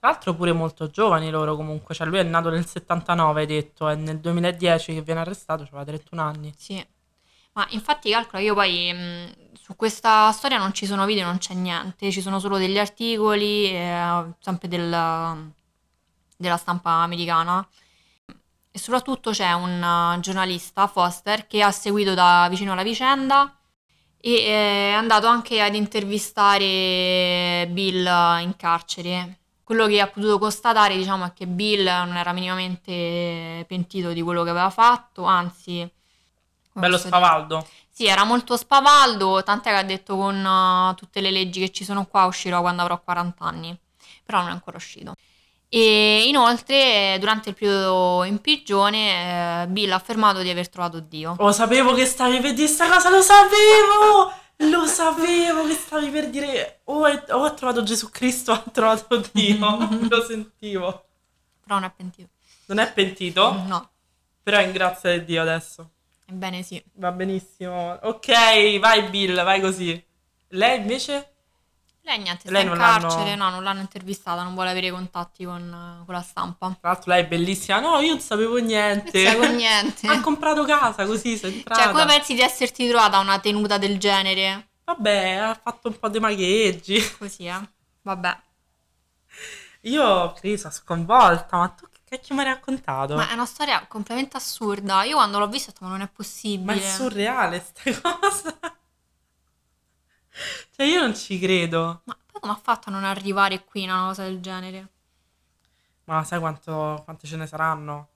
Tra 0.06 0.14
l'altro 0.14 0.36
pure 0.36 0.54
molto 0.54 0.88
giovani 0.92 1.32
loro 1.32 1.56
comunque, 1.56 1.96
cioè 1.96 2.06
lui 2.06 2.20
è 2.20 2.24
nato 2.24 2.52
nel 2.52 2.68
79 2.68 3.42
hai 3.42 3.48
detto, 3.48 3.90
e 3.90 3.96
nel 3.96 4.20
2010 4.20 4.94
che 4.94 5.02
viene 5.02 5.22
arrestato 5.22 5.64
aveva 5.64 5.84
31 5.84 6.22
anni. 6.22 6.54
Sì, 6.56 6.86
ma 7.54 7.66
infatti 7.72 8.12
calcola, 8.12 8.40
io 8.40 8.54
poi 8.54 8.94
mh, 8.94 9.56
su 9.56 9.76
questa 9.76 10.32
storia 10.32 10.60
non 10.60 10.74
ci 10.76 10.86
sono 10.86 11.08
video, 11.08 11.26
non 11.26 11.40
c'è 11.40 11.56
niente, 11.56 12.12
ci 12.12 12.22
sono 12.22 12.38
solo 12.38 12.60
degli 12.60 12.78
articoli, 12.78 13.72
eh, 13.72 14.34
sempre 14.38 14.68
del- 14.68 15.52
della 16.38 16.58
stampa 16.58 16.92
americana. 16.92 17.68
E 18.70 18.78
soprattutto 18.78 19.32
c'è 19.32 19.54
un 19.54 19.82
uh, 19.82 20.20
giornalista, 20.20 20.86
Foster, 20.86 21.48
che 21.48 21.64
ha 21.64 21.72
seguito 21.72 22.14
da 22.14 22.46
vicino 22.48 22.76
la 22.76 22.84
vicenda 22.84 23.58
e 24.20 24.34
eh, 24.34 24.90
è 24.90 24.94
andato 24.94 25.26
anche 25.26 25.62
ad 25.62 25.74
intervistare 25.74 27.68
Bill 27.72 28.06
in 28.42 28.54
carcere. 28.56 29.40
Quello 29.66 29.88
che 29.88 30.00
ha 30.00 30.06
potuto 30.06 30.38
constatare, 30.38 30.96
diciamo, 30.96 31.26
è 31.26 31.34
che 31.34 31.48
Bill 31.48 31.86
non 31.86 32.18
era 32.18 32.34
minimamente 32.34 33.66
pentito 33.68 34.12
di 34.12 34.22
quello 34.22 34.44
che 34.44 34.52
aveva 34.52 34.70
fatto, 34.70 35.24
anzi... 35.24 35.90
Bello 36.72 36.98
dire? 36.98 37.08
spavaldo. 37.08 37.68
Sì, 37.90 38.06
era 38.06 38.26
molto 38.26 38.58
spavaldo, 38.58 39.42
tant'è 39.42 39.72
che 39.72 39.76
ha 39.76 39.84
detto 39.84 40.18
con 40.18 40.36
uh, 40.36 40.94
tutte 40.94 41.20
le 41.20 41.32
leggi 41.32 41.62
che 41.62 41.72
ci 41.72 41.84
sono 41.84 42.06
qua 42.06 42.26
uscirò 42.26 42.62
quando 42.62 42.84
avrò 42.84 43.02
40 43.02 43.44
anni, 43.44 43.76
però 44.24 44.42
non 44.42 44.50
è 44.50 44.52
ancora 44.52 44.78
uscito. 44.78 45.16
E 45.68 46.28
inoltre, 46.28 47.18
durante 47.20 47.50
il 47.50 47.56
periodo 47.56 48.24
in 48.24 48.40
prigione, 48.42 49.64
eh, 49.64 49.68
Bill 49.68 49.92
ha 49.92 49.96
affermato 49.96 50.42
di 50.44 50.50
aver 50.52 50.70
trovato 50.70 51.00
Dio. 51.00 51.34
Oh, 51.40 51.52
sapevo 51.52 51.96
che 51.96 52.06
stavi 52.06 52.40
per 52.40 52.54
dire 52.54 52.68
sta 52.68 52.88
cosa, 52.88 53.10
lo 53.10 53.22
sapevo! 53.22 54.32
Lo 54.58 54.86
sapevo 54.86 55.66
che 55.68 55.74
stavi 55.74 56.10
per 56.10 56.30
dire. 56.30 56.82
Oh, 56.86 57.06
è- 57.06 57.24
oh, 57.30 57.44
ho 57.46 57.54
trovato 57.54 57.84
Gesù 57.84 58.10
Cristo, 58.10 58.52
ho 58.54 58.64
trovato 58.72 59.22
Dio. 59.34 59.60
lo 60.10 60.24
sentivo. 60.26 61.06
Però 61.64 61.76
non 61.76 61.84
è 61.84 61.92
pentito. 61.96 62.30
Non 62.68 62.80
è 62.80 62.92
pentito, 62.94 63.52
No, 63.68 63.90
però 64.42 64.58
è 64.58 64.64
in 64.66 64.72
grazia 64.72 65.12
di 65.18 65.26
Dio 65.26 65.42
adesso. 65.42 65.92
ebbene 66.26 66.64
sì. 66.64 66.84
Va 66.94 67.12
benissimo. 67.12 67.94
Ok, 68.02 68.80
vai 68.80 69.10
Bill, 69.10 69.44
vai 69.44 69.62
così. 69.62 70.04
Lei 70.50 70.80
invece? 70.80 71.35
Lei 72.06 72.20
niente, 72.20 72.42
sta 72.42 72.52
Lei 72.52 72.62
in 72.62 72.68
non 72.70 72.78
l'hanno- 72.78 73.08
carcere, 73.08 73.36
no, 73.36 73.50
non 73.50 73.64
l'hanno 73.64 73.80
intervistata, 73.82 74.44
non 74.44 74.54
vuole 74.54 74.70
avere 74.70 74.92
contatti 74.92 75.44
con, 75.44 76.04
con 76.06 76.14
la 76.14 76.22
stampa. 76.22 76.68
Tra 76.80 76.90
l'altro 76.92 77.12
lei 77.12 77.24
è 77.24 77.28
bellissima. 77.28 77.80
No, 77.80 78.00
io 78.00 78.12
non 78.12 78.20
sapevo 78.22 78.58
niente. 78.58 79.24
Non 79.24 79.40
con 79.48 79.56
niente. 79.56 80.06
ha 80.08 80.22
comprato 80.22 80.64
casa 80.66 81.06
così, 81.06 81.36
sei 81.36 81.56
entrata. 81.56 81.82
Cioè, 81.82 81.92
come 81.92 82.06
pensi 82.06 82.36
di 82.36 82.42
esserti 82.42 82.88
trovata 82.88 83.18
una 83.18 83.40
tenuta 83.40 83.80
del 83.80 83.98
genere? 83.98 84.68
Vabbè, 84.86 85.30
ha 85.34 85.60
fatto 85.62 85.88
un 85.88 85.98
po' 85.98 86.10
di 86.10 86.20
magheggi. 86.20 87.02
Così, 87.18 87.46
eh? 87.48 87.60
Vabbè. 88.04 88.38
Io, 89.82 90.32
Crisa, 90.34 90.70
sconvolta. 90.72 91.58
Ma 91.58 91.68
tu 91.70 91.86
che 91.92 92.00
cacchio 92.08 92.36
mi 92.36 92.42
hai 92.42 92.48
raccontato? 92.48 93.16
Ma 93.16 93.30
è 93.30 93.34
una 93.34 93.46
storia 93.46 93.86
completamente 93.88 94.38
assurda. 94.38 95.04
Io 95.04 95.16
quando 95.16 95.40
l'ho 95.40 95.48
vista 95.48 95.70
ho 95.70 95.74
detto, 95.74 95.86
ma 95.86 95.92
non 95.92 96.02
è 96.02 96.04
Ma 96.04 96.12
possibile. 96.14 96.76
è 96.84 96.88
surreale 96.88 97.60
sta 97.66 97.82
cosa. 98.20 98.58
Cioè, 100.76 100.86
io 100.86 101.02
non 101.02 101.16
ci 101.16 101.40
credo. 101.40 102.02
Ma 102.04 102.18
poi 102.32 102.42
come 102.42 102.54
ha 102.54 102.60
fatto 102.62 102.90
a 102.90 102.92
non 102.92 103.04
arrivare 103.04 103.64
qui 103.64 103.84
una 103.84 104.06
cosa 104.08 104.24
del 104.24 104.40
genere? 104.42 104.90
Ma 106.06 106.24
sai 106.24 106.40
quanto, 106.40 107.02
quante 107.04 107.28
ce 107.28 107.38
ne 107.38 107.48
saranno? 107.48 108.10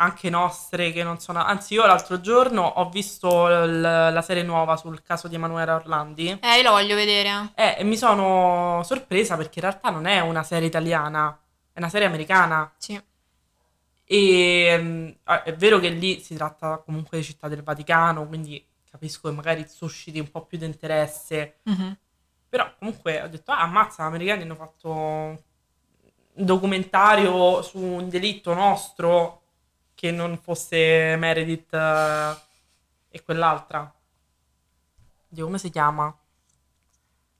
Anche 0.00 0.30
nostre 0.30 0.92
che 0.92 1.02
non 1.02 1.18
sono... 1.18 1.42
Anzi, 1.42 1.74
io 1.74 1.84
l'altro 1.86 2.20
giorno 2.20 2.62
ho 2.62 2.88
visto 2.88 3.48
l- 3.48 3.80
la 3.80 4.22
serie 4.22 4.42
nuova 4.42 4.76
sul 4.76 5.02
caso 5.02 5.26
di 5.26 5.34
Emanuela 5.34 5.74
Orlandi. 5.74 6.38
Eh, 6.40 6.62
la 6.62 6.70
voglio 6.70 6.94
vedere. 6.94 7.52
Eh, 7.54 7.76
e 7.78 7.84
mi 7.84 7.96
sono 7.96 8.82
sorpresa 8.84 9.36
perché 9.36 9.58
in 9.58 9.64
realtà 9.64 9.90
non 9.90 10.06
è 10.06 10.20
una 10.20 10.44
serie 10.44 10.68
italiana, 10.68 11.36
è 11.72 11.78
una 11.78 11.88
serie 11.88 12.06
americana. 12.06 12.72
Sì. 12.76 13.00
E 14.04 14.78
mm, 14.80 15.08
ah, 15.24 15.42
è 15.42 15.54
vero 15.54 15.78
che 15.80 15.88
lì 15.88 16.20
si 16.20 16.34
tratta 16.34 16.78
comunque 16.78 17.18
di 17.18 17.24
città 17.24 17.48
del 17.48 17.62
Vaticano, 17.62 18.26
quindi 18.26 18.64
capisco 18.90 19.28
che 19.28 19.34
magari 19.34 19.66
susciti 19.68 20.18
un 20.18 20.30
po' 20.30 20.44
più 20.44 20.58
di 20.58 20.64
interesse. 20.64 21.58
Mhm. 21.64 21.96
Però 22.48 22.74
comunque 22.78 23.22
ho 23.22 23.28
detto, 23.28 23.52
ah, 23.52 23.60
ammazza, 23.60 24.02
gli 24.02 24.06
americani 24.06 24.42
hanno 24.42 24.54
fatto 24.54 24.90
un 24.90 25.38
documentario 26.32 27.60
su 27.62 27.78
un 27.78 28.08
delitto 28.08 28.54
nostro 28.54 29.42
che 29.94 30.10
non 30.10 30.38
fosse 30.38 31.16
Meredith 31.16 31.74
eh, 31.74 32.36
e 33.10 33.22
quell'altra. 33.22 33.92
Dio, 35.28 35.44
come 35.44 35.58
si 35.58 35.70
chiama? 35.70 36.16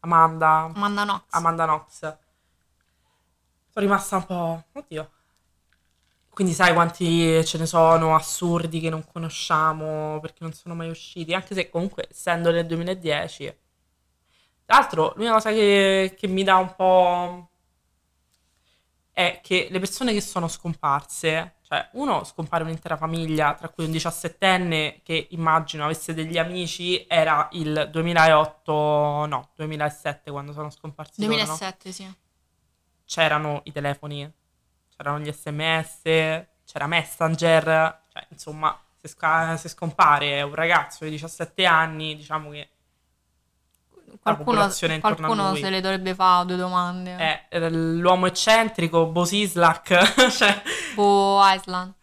Amanda. 0.00 0.70
Amanda 0.74 1.02
Knox. 1.04 1.22
Amanda 1.30 1.64
Knox. 1.64 1.98
Sono 2.00 3.87
rimasta 3.87 4.16
un 4.16 4.26
po'... 4.26 4.64
Oddio. 4.72 5.11
Quindi 6.38 6.55
sai 6.55 6.72
quanti 6.72 7.44
ce 7.44 7.59
ne 7.59 7.66
sono 7.66 8.14
assurdi 8.14 8.79
che 8.79 8.90
non 8.90 9.05
conosciamo 9.05 10.20
perché 10.20 10.44
non 10.44 10.53
sono 10.53 10.77
mai 10.77 10.88
usciti, 10.88 11.35
anche 11.35 11.53
se 11.53 11.68
comunque 11.68 12.07
essendo 12.09 12.53
nel 12.53 12.64
2010. 12.64 13.44
Tra 14.64 14.79
l'altro, 14.79 15.14
l'unica 15.16 15.33
cosa 15.33 15.51
che, 15.51 16.14
che 16.16 16.29
mi 16.29 16.44
dà 16.44 16.55
un 16.59 16.77
po' 16.77 17.51
è 19.11 19.40
che 19.42 19.66
le 19.68 19.81
persone 19.81 20.12
che 20.12 20.20
sono 20.20 20.46
scomparse, 20.46 21.57
cioè 21.62 21.88
uno 21.94 22.22
scompare 22.22 22.62
un'intera 22.62 22.96
famiglia, 22.96 23.55
tra 23.55 23.68
cui 23.68 23.87
un 23.87 23.90
17enne 23.90 25.01
che 25.03 25.27
immagino 25.31 25.87
avesse 25.87 26.14
degli 26.14 26.38
amici, 26.38 27.05
era 27.09 27.48
il 27.51 27.88
2008, 27.90 28.72
no, 29.27 29.51
2007 29.57 30.31
quando 30.31 30.53
sono 30.53 30.70
scomparsi 30.70 31.20
loro, 31.20 31.33
no? 31.33 31.42
2007, 31.46 31.90
sì. 31.90 32.14
c'erano 33.07 33.62
i 33.64 33.72
telefoni, 33.72 34.33
c'erano 34.98 35.20
gli 35.20 35.32
sms, 35.32 36.02
c'era 36.64 36.87
Messenger, 36.88 38.00
cioè 38.08 38.26
insomma 38.30 38.76
se, 38.96 39.06
sca- 39.06 39.56
se 39.56 39.68
scompare 39.68 40.42
un 40.42 40.54
ragazzo 40.54 41.04
di 41.04 41.11
17 41.11 41.64
anni 41.64 42.16
diciamo 42.16 42.50
che 42.50 42.70
Qualcuno, 44.20 44.50
popolazione 44.56 44.94
intorno 44.94 45.26
a 45.26 45.28
qualcuno 45.28 45.54
se 45.54 45.70
le 45.70 45.80
dovrebbe 45.80 46.14
fare 46.14 46.46
due 46.46 46.56
domande. 46.56 47.16
è 47.16 47.46
eh, 47.48 47.70
l'uomo 47.70 48.26
eccentrico, 48.26 49.06
Bosislak, 49.06 50.30
cioè 50.34 50.62
Bo 50.96 51.40
Island. 51.44 51.94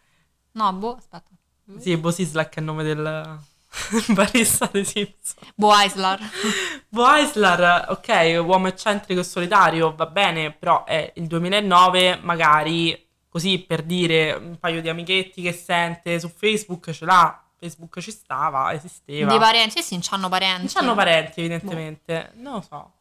No, 0.52 0.72
Bo, 0.72 0.96
aspetta. 0.96 1.30
sì 1.76 1.94
Bosislak 1.98 2.54
è 2.54 2.60
il 2.60 2.64
nome 2.64 2.82
del 2.82 3.38
barista 4.14 4.68
dei 4.72 4.84
Simpson. 4.84 5.48
Bo 5.54 5.72
Islar. 5.74 6.20
Bo 6.88 7.14
Eisler, 7.14 7.86
ok, 7.88 8.40
uomo 8.44 8.68
eccentrico 8.68 9.20
e 9.20 9.24
solitario, 9.24 9.94
va 9.94 10.06
bene, 10.06 10.52
però 10.52 10.84
è 10.84 11.12
il 11.16 11.26
2009, 11.26 12.20
magari 12.22 13.04
così 13.28 13.58
per 13.58 13.82
dire 13.82 14.32
un 14.32 14.58
paio 14.58 14.80
di 14.80 14.88
amichetti 14.88 15.42
che 15.42 15.52
sente 15.52 16.18
su 16.18 16.28
Facebook 16.28 16.90
ce 16.90 17.04
l'ha, 17.04 17.44
Facebook 17.58 18.00
ci 18.00 18.10
stava, 18.10 18.72
esisteva. 18.72 19.32
Di 19.32 19.38
parenti, 19.38 19.82
sì, 19.82 19.94
sì, 19.94 19.98
c'hanno 20.00 20.28
parenti. 20.28 20.60
Non 20.60 20.68
c'hanno 20.72 20.94
parenti, 20.94 21.40
evidentemente, 21.40 22.32
non 22.36 22.54
lo 22.54 22.60
so. 22.60 22.92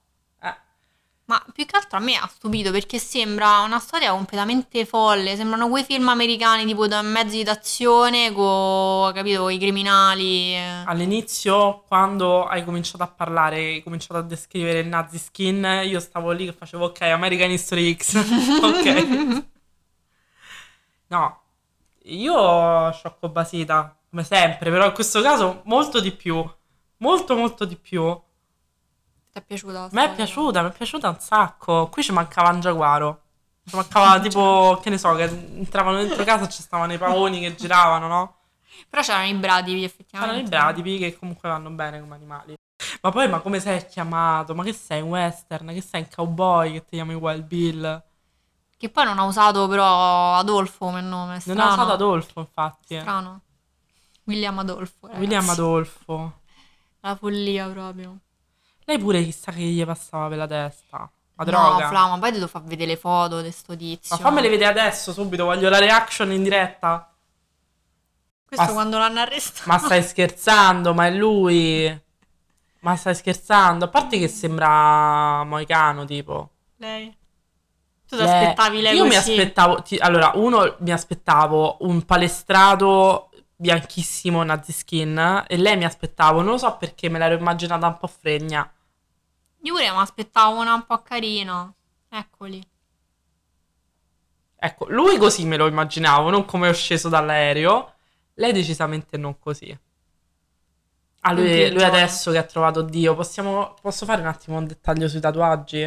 Ma 1.27 1.43
più 1.53 1.65
che 1.65 1.75
altro 1.75 1.97
a 1.97 2.01
me 2.01 2.15
ha 2.15 2.27
stupito 2.27 2.69
perché 2.69 2.99
sembra 2.99 3.61
una 3.61 3.79
storia 3.79 4.11
completamente 4.11 4.85
folle. 4.85 5.35
Sembrano 5.35 5.69
quei 5.69 5.83
film 5.83 6.07
americani 6.09 6.65
tipo 6.65 6.87
da 6.87 7.01
mezzi 7.01 7.41
d'azione 7.41 8.31
con, 8.31 9.11
capito, 9.11 9.49
i 9.49 9.57
criminali. 9.57 10.55
all'inizio, 10.83 11.83
quando 11.87 12.45
hai 12.45 12.63
cominciato 12.63 13.03
a 13.03 13.07
parlare, 13.07 13.57
hai 13.57 13.83
cominciato 13.83 14.17
a 14.19 14.21
descrivere 14.23 14.79
il 14.79 14.87
nazi 14.87 15.17
skin, 15.17 15.81
io 15.85 15.99
stavo 15.99 16.31
lì 16.31 16.45
che 16.45 16.53
facevo, 16.53 16.85
ok, 16.85 17.01
American 17.01 17.49
History 17.51 17.95
X, 17.95 18.15
ok. 18.61 19.45
No, 21.07 21.41
io 22.03 22.91
sciocco 22.91 23.29
basita, 23.29 23.95
come 24.09 24.23
sempre, 24.23 24.69
però 24.69 24.85
in 24.85 24.93
questo 24.93 25.21
caso 25.21 25.61
molto 25.65 25.99
di 25.99 26.11
più. 26.11 26.43
Molto, 26.97 27.35
molto 27.35 27.65
di 27.65 27.75
più. 27.75 28.01
Ti 29.35 29.41
è 29.41 29.43
piaciuta? 29.43 29.73
la 29.73 29.89
me 29.91 30.05
è 30.05 30.15
piaciuta, 30.15 30.61
mi 30.61 30.69
è 30.69 30.71
piaciuta 30.71 31.09
un 31.09 31.19
sacco. 31.19 31.89
Qui 31.89 32.01
ci 32.01 32.13
mancava 32.13 32.51
un 32.51 32.61
giaguaro. 32.61 33.21
Ci 33.65 33.75
mancava 33.75 34.17
tipo, 34.23 34.79
che 34.81 34.89
ne 34.89 34.97
so, 34.97 35.13
che 35.15 35.23
entravano 35.23 35.97
dentro 35.97 36.23
casa 36.23 36.45
e 36.45 36.49
ci 36.49 36.61
stavano 36.61 36.93
i 36.93 36.97
pavoni 36.97 37.41
che 37.41 37.53
giravano, 37.53 38.07
no? 38.07 38.35
Però 38.89 39.01
c'erano 39.01 39.25
i 39.25 39.33
bradipi, 39.33 39.83
effettivamente. 39.83 40.35
C'erano 40.35 40.47
i 40.47 40.49
bradipi 40.49 40.97
che 40.99 41.17
comunque 41.19 41.49
vanno 41.49 41.69
bene 41.71 41.99
come 41.99 42.15
animali. 42.15 42.55
Ma 43.01 43.11
poi, 43.11 43.27
ma 43.27 43.41
come 43.41 43.59
sei 43.59 43.85
chiamato? 43.87 44.55
Ma 44.55 44.63
che 44.63 44.71
sei 44.71 45.01
un 45.01 45.09
western? 45.09 45.67
Che 45.67 45.81
sei 45.81 46.01
un 46.03 46.07
cowboy 46.15 46.71
che 46.71 46.85
ti 46.85 46.95
chiami 46.95 47.13
Wild 47.13 47.43
Bill? 47.43 48.03
Che 48.77 48.89
poi 48.89 49.03
non 49.03 49.19
ha 49.19 49.25
usato 49.25 49.67
però 49.67 50.35
Adolfo 50.35 50.85
come 50.85 51.01
nome. 51.01 51.31
Non 51.33 51.41
Strano. 51.41 51.61
ha 51.61 51.73
usato 51.73 51.91
Adolfo, 51.91 52.39
infatti. 52.39 52.97
Strano. 52.97 53.41
William 54.23 54.57
Adolfo. 54.59 55.07
ragazzi. 55.07 55.19
William 55.19 55.49
Adolfo. 55.49 56.39
La 57.01 57.15
follia 57.17 57.67
proprio. 57.67 58.19
Lei 58.85 58.97
pure 58.99 59.23
chissà 59.23 59.51
che 59.51 59.61
gli 59.61 59.83
passava 59.85 60.27
per 60.27 60.37
la 60.37 60.47
testa. 60.47 60.97
La 61.37 61.43
No, 61.43 61.43
droga. 61.43 61.87
Fla, 61.89 62.07
ma 62.07 62.19
poi 62.19 62.31
devo 62.31 62.47
far 62.47 62.63
vedere 62.63 62.91
le 62.91 62.97
foto 62.97 63.41
di 63.41 63.51
sto 63.51 63.75
tizio. 63.75 64.15
Ma 64.15 64.21
fammele 64.21 64.47
vedere 64.47 64.69
adesso, 64.79 65.11
subito. 65.11 65.45
Voglio 65.45 65.69
la 65.69 65.79
reaction 65.79 66.31
in 66.31 66.43
diretta. 66.43 67.11
Questo 68.47 68.65
Ma- 68.67 68.71
quando 68.73 68.97
l'hanno 68.97 69.19
arrestato. 69.19 69.69
Ma 69.69 69.77
stai 69.79 70.03
scherzando? 70.03 70.93
Ma 70.93 71.07
è 71.07 71.11
lui? 71.11 72.01
Ma 72.81 72.95
stai 72.95 73.15
scherzando? 73.15 73.85
A 73.85 73.87
parte 73.89 74.19
che 74.19 74.27
sembra 74.27 75.43
moicano, 75.43 76.05
tipo. 76.05 76.51
Lei. 76.77 77.09
Tu 78.07 78.15
ti 78.15 78.21
Lei- 78.21 78.43
aspettavi 78.43 78.81
lei 78.81 78.95
Io 78.95 79.03
così? 79.03 79.09
mi 79.09 79.15
aspettavo... 79.17 79.81
ti- 79.81 79.97
allora, 79.97 80.31
uno, 80.35 80.75
mi 80.79 80.91
aspettavo 80.91 81.77
un 81.81 82.05
palestrato 82.05 83.31
bianchissimo 83.57 84.43
nazi 84.43 84.71
skin 84.71 85.43
e 85.47 85.57
lei 85.57 85.75
mi 85.75 85.85
aspettavo, 85.85 86.41
non 86.41 86.51
lo 86.51 86.57
so 86.59 86.75
perché 86.77 87.09
me 87.09 87.17
l'ero 87.17 87.33
immaginata 87.35 87.87
un 87.87 87.97
po' 87.97 88.07
fregna. 88.07 88.69
Io 89.65 89.73
pure 89.73 89.89
mi 89.89 89.97
aspettavo 89.97 90.59
una 90.59 90.75
un 90.75 90.85
po' 90.85 91.01
carina. 91.01 91.73
Eccoli. 92.09 92.63
Ecco, 94.57 94.85
lui 94.89 95.17
così 95.17 95.43
me 95.45 95.57
lo 95.57 95.65
immaginavo, 95.67 96.29
non 96.29 96.45
come 96.45 96.69
ho 96.69 96.73
sceso 96.73 97.09
dall'aereo. 97.09 97.93
Lei 98.35 98.51
decisamente 98.51 99.17
non 99.17 99.39
così. 99.39 99.75
Ah, 101.21 101.31
lui, 101.33 101.71
lui 101.71 101.83
adesso 101.83 102.31
che 102.31 102.37
ha 102.37 102.43
trovato 102.43 102.83
Dio, 102.83 103.15
possiamo, 103.15 103.73
posso 103.81 104.05
fare 104.05 104.21
un 104.21 104.27
attimo 104.27 104.57
un 104.57 104.67
dettaglio 104.67 105.07
sui 105.07 105.19
tatuaggi? 105.19 105.79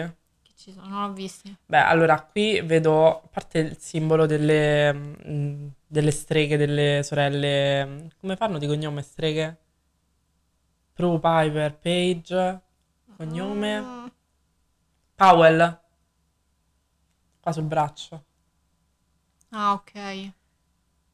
Che 0.42 0.52
ci 0.56 0.72
sono? 0.72 0.88
Non 0.88 1.02
l'ho 1.02 1.12
visti. 1.12 1.56
Beh, 1.64 1.78
allora 1.78 2.20
qui 2.20 2.60
vedo, 2.62 3.20
a 3.22 3.28
parte 3.30 3.58
il 3.60 3.76
simbolo 3.78 4.26
delle, 4.26 4.92
mm, 4.92 5.68
delle 5.86 6.10
streghe, 6.10 6.56
delle 6.56 7.02
sorelle, 7.04 7.86
mm, 7.86 8.06
come 8.18 8.34
fanno 8.34 8.58
di 8.58 8.66
cognome 8.66 9.02
streghe? 9.02 9.56
Prue, 10.92 11.20
Piper, 11.20 11.78
Page, 11.78 12.60
cognome, 13.18 13.80
Mm. 13.80 14.06
Powell, 15.16 15.60
qua 17.40 17.52
sul 17.52 17.64
braccio. 17.64 18.24
Ah, 19.52 19.74
ok. 19.74 19.92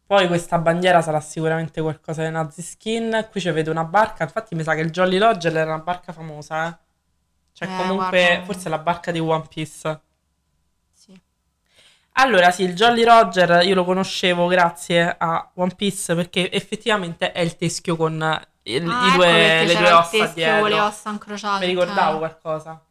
Poi 0.07 0.27
questa 0.29 0.59
bandiera 0.59 1.03
sarà 1.03 1.21
sicuramente 1.21 1.81
qualcosa 1.83 2.23
di 2.25 2.31
nazi 2.31 2.63
skin. 2.63 3.29
Qui 3.31 3.41
ci 3.41 3.51
vedo 3.51 3.71
una 3.71 3.85
barca. 3.85 4.25
Infatti, 4.25 4.55
mi 4.55 4.63
sa 4.63 4.75
che 4.75 4.81
il 4.81 4.91
Jolly 4.91 5.19
Roger 5.19 5.57
era 5.57 5.75
una 5.75 5.83
barca 5.83 6.13
famosa, 6.13 6.69
eh. 6.69 6.79
Cioè, 7.53 7.69
Eh, 7.69 7.77
comunque, 7.77 8.21
guarda. 8.27 8.45
forse 8.45 8.67
è 8.67 8.71
la 8.71 8.79
barca 8.79 9.11
di 9.13 9.19
One 9.21 9.47
Piece. 9.49 10.01
Sì. 10.93 11.21
Allora, 12.17 12.51
sì, 12.53 12.63
il 12.63 12.75
Jolly 12.75 13.03
Roger 13.05 13.65
io 13.65 13.75
lo 13.75 13.85
conoscevo 13.85 14.47
grazie 14.47 15.15
a 15.19 15.51
One 15.55 15.75
Piece 15.75 16.15
perché 16.15 16.51
effettivamente 16.51 17.33
è 17.33 17.41
il 17.41 17.57
teschio 17.57 17.97
con 17.97 18.19
il- 18.65 18.89
Ah, 18.89 19.05
i 19.05 19.09
ecco 19.09 19.17
due, 19.17 19.65
le 19.65 19.75
due 19.77 19.93
ossa 19.93 20.11
teschio 20.11 20.33
dietro. 20.35 20.67
le 20.67 20.81
ossa 20.81 21.11
incrociate. 21.11 21.65
Mi 21.67 21.71
ricordavo 21.73 22.19
qualcosa. 22.19 22.85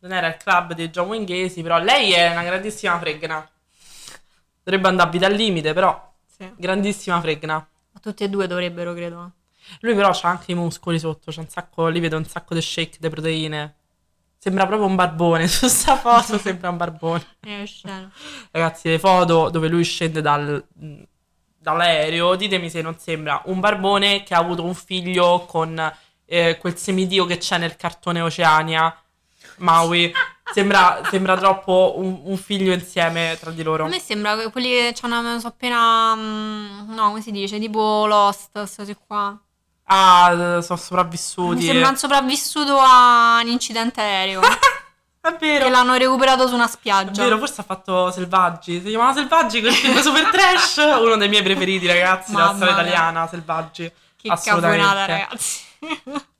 Non 0.00 0.12
era 0.12 0.26
il 0.28 0.36
club 0.36 0.72
di 0.74 0.88
John 0.90 1.08
Wayne 1.08 1.24
Gacy, 1.24 1.62
però 1.62 1.78
lei 1.78 2.12
è 2.12 2.30
una 2.30 2.42
grandissima 2.42 2.98
fregna. 2.98 3.48
Dovrebbe 4.64 4.88
andarvi 4.88 5.18
dal 5.18 5.32
limite, 5.32 5.72
però 5.72 6.12
Sì. 6.26 6.50
grandissima 6.56 7.20
fregna. 7.20 7.54
Ma 7.54 8.00
tutti 8.00 8.24
e 8.24 8.28
due 8.28 8.46
dovrebbero, 8.46 8.94
credo. 8.94 9.32
Lui 9.80 9.94
però 9.94 10.10
c'ha 10.12 10.28
anche 10.28 10.52
i 10.52 10.54
muscoli 10.54 10.98
sotto, 10.98 11.30
c'ha 11.30 11.40
un 11.40 11.48
sacco, 11.48 11.86
lì 11.88 12.00
vedo 12.00 12.16
un 12.16 12.24
sacco 12.24 12.54
di 12.54 12.60
shake 12.62 12.96
di 13.00 13.08
proteine. 13.08 13.76
Sembra 14.38 14.66
proprio 14.66 14.88
un 14.88 14.96
barbone, 14.96 15.46
su 15.48 15.68
sta 15.68 15.96
foto 15.96 16.36
sembra 16.38 16.70
un 16.70 16.76
barbone. 16.76 17.24
Sceno. 17.64 18.10
Ragazzi, 18.50 18.88
le 18.88 18.98
foto 18.98 19.50
dove 19.50 19.68
lui 19.68 19.84
scende 19.84 20.20
dal- 20.20 20.64
dall'aereo, 21.62 22.34
ditemi 22.34 22.68
se 22.68 22.82
non 22.82 22.98
sembra 22.98 23.40
un 23.46 23.60
barbone 23.60 24.24
che 24.24 24.34
ha 24.34 24.38
avuto 24.38 24.64
un 24.64 24.74
figlio 24.74 25.44
con 25.46 25.92
eh, 26.26 26.58
quel 26.58 26.76
semidio 26.76 27.24
che 27.24 27.38
c'è 27.38 27.56
nel 27.58 27.76
cartone 27.76 28.20
Oceania, 28.20 28.94
Maui. 29.58 30.12
Sembra, 30.52 31.00
sembra 31.08 31.36
troppo 31.36 31.94
un, 31.96 32.20
un 32.24 32.36
figlio 32.36 32.72
insieme 32.72 33.38
tra 33.40 33.50
di 33.50 33.62
loro. 33.62 33.84
A 33.84 33.88
me 33.88 34.00
sembra 34.00 34.36
che 34.36 34.50
quelli 34.50 34.68
che 34.68 34.92
c'hanno 34.94 35.38
so 35.38 35.46
appena. 35.46 36.14
mm, 36.14 36.92
no, 36.94 37.08
come 37.08 37.22
si 37.22 37.30
dice? 37.30 37.58
Tipo 37.58 38.06
Lost, 38.06 38.50
questi 38.52 38.96
qua. 39.06 39.38
Ah, 39.84 40.60
sono 40.62 40.76
Mi 40.76 40.78
sopravvissuti. 40.78 41.62
sembra 41.62 41.88
un 41.88 41.96
sopravvissuto 41.96 42.76
a 42.78 43.40
un 43.42 43.48
incidente 43.48 44.00
aereo. 44.00 44.40
È 45.22 45.36
vero. 45.38 45.64
che 45.66 45.70
l'hanno 45.70 45.94
recuperato 45.94 46.48
su 46.48 46.54
una 46.54 46.66
È 46.66 46.68
spiaggia. 46.68 47.22
vero, 47.22 47.38
forse 47.38 47.60
ha 47.60 47.64
fatto 47.64 48.10
Selvaggi. 48.10 48.80
Si 48.80 48.88
chiamava 48.88 49.12
Selvaggi 49.14 49.60
quel 49.60 49.72
film 49.72 49.96
super 50.02 50.28
trash. 50.30 50.78
Uno 51.00 51.16
dei 51.16 51.28
miei 51.28 51.44
preferiti, 51.44 51.86
ragazzi, 51.86 52.32
della 52.32 52.54
storia 52.54 52.72
italiana. 52.72 53.28
Selvaggi. 53.28 53.90
Che 54.16 54.28
caponata, 54.28 55.06
ragazzi. 55.06 55.60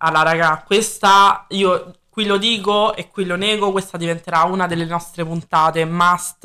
Allora, 0.00 0.22
raga, 0.22 0.62
questa 0.64 1.44
io 1.48 1.96
qui 2.08 2.24
lo 2.24 2.36
dico 2.36 2.94
e 2.94 3.08
qui 3.10 3.24
lo 3.24 3.34
nego. 3.34 3.72
Questa 3.72 3.96
diventerà 3.96 4.42
una 4.44 4.66
delle 4.68 4.84
nostre 4.84 5.24
puntate 5.24 5.84
must. 5.86 6.42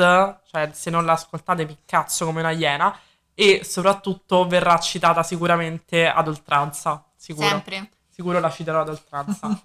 Cioè, 0.49 0.71
se 0.73 0.89
non 0.89 1.05
la 1.05 1.11
ascoltate, 1.11 1.65
vi 1.65 1.77
cazzo 1.85 2.25
come 2.25 2.39
una 2.39 2.49
iena. 2.51 2.97
E 3.35 3.61
soprattutto 3.63 4.47
verrà 4.47 4.79
citata 4.79 5.21
sicuramente 5.21 6.07
ad 6.07 6.27
oltranza. 6.29 7.03
Sicuro. 7.15 7.47
Sempre. 7.47 7.89
Sicuro 8.09 8.39
la 8.39 8.49
citerò 8.49 8.81
ad 8.81 8.89
oltranza. 8.89 9.49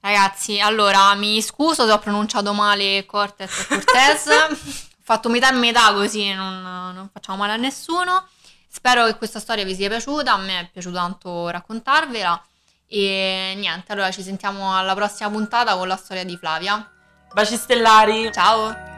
Ragazzi, 0.00 0.58
allora 0.60 1.14
mi 1.14 1.42
scuso 1.42 1.84
se 1.86 1.92
ho 1.92 1.98
pronunciato 1.98 2.52
male 2.54 3.04
Cortez 3.04 3.60
e 3.60 3.66
Cortez. 3.66 4.26
ho 4.50 4.56
fatto 5.02 5.28
metà 5.28 5.50
e 5.50 5.52
metà 5.52 5.92
così 5.92 6.32
non, 6.32 6.62
non 6.62 7.08
facciamo 7.12 7.38
male 7.38 7.52
a 7.52 7.56
nessuno. 7.56 8.26
Spero 8.66 9.04
che 9.06 9.16
questa 9.16 9.40
storia 9.40 9.64
vi 9.64 9.74
sia 9.74 9.88
piaciuta. 9.88 10.32
A 10.32 10.38
me 10.38 10.60
è 10.60 10.68
piaciuto 10.70 10.94
tanto 10.94 11.48
raccontarvela. 11.48 12.42
E 12.86 13.54
niente, 13.56 13.92
allora 13.92 14.10
ci 14.10 14.22
sentiamo 14.22 14.76
alla 14.76 14.94
prossima 14.94 15.28
puntata 15.28 15.76
con 15.76 15.86
la 15.86 15.96
storia 15.96 16.24
di 16.24 16.36
Flavia. 16.36 16.90
Baci 17.32 17.56
stellari. 17.56 18.32
Ciao! 18.32 18.89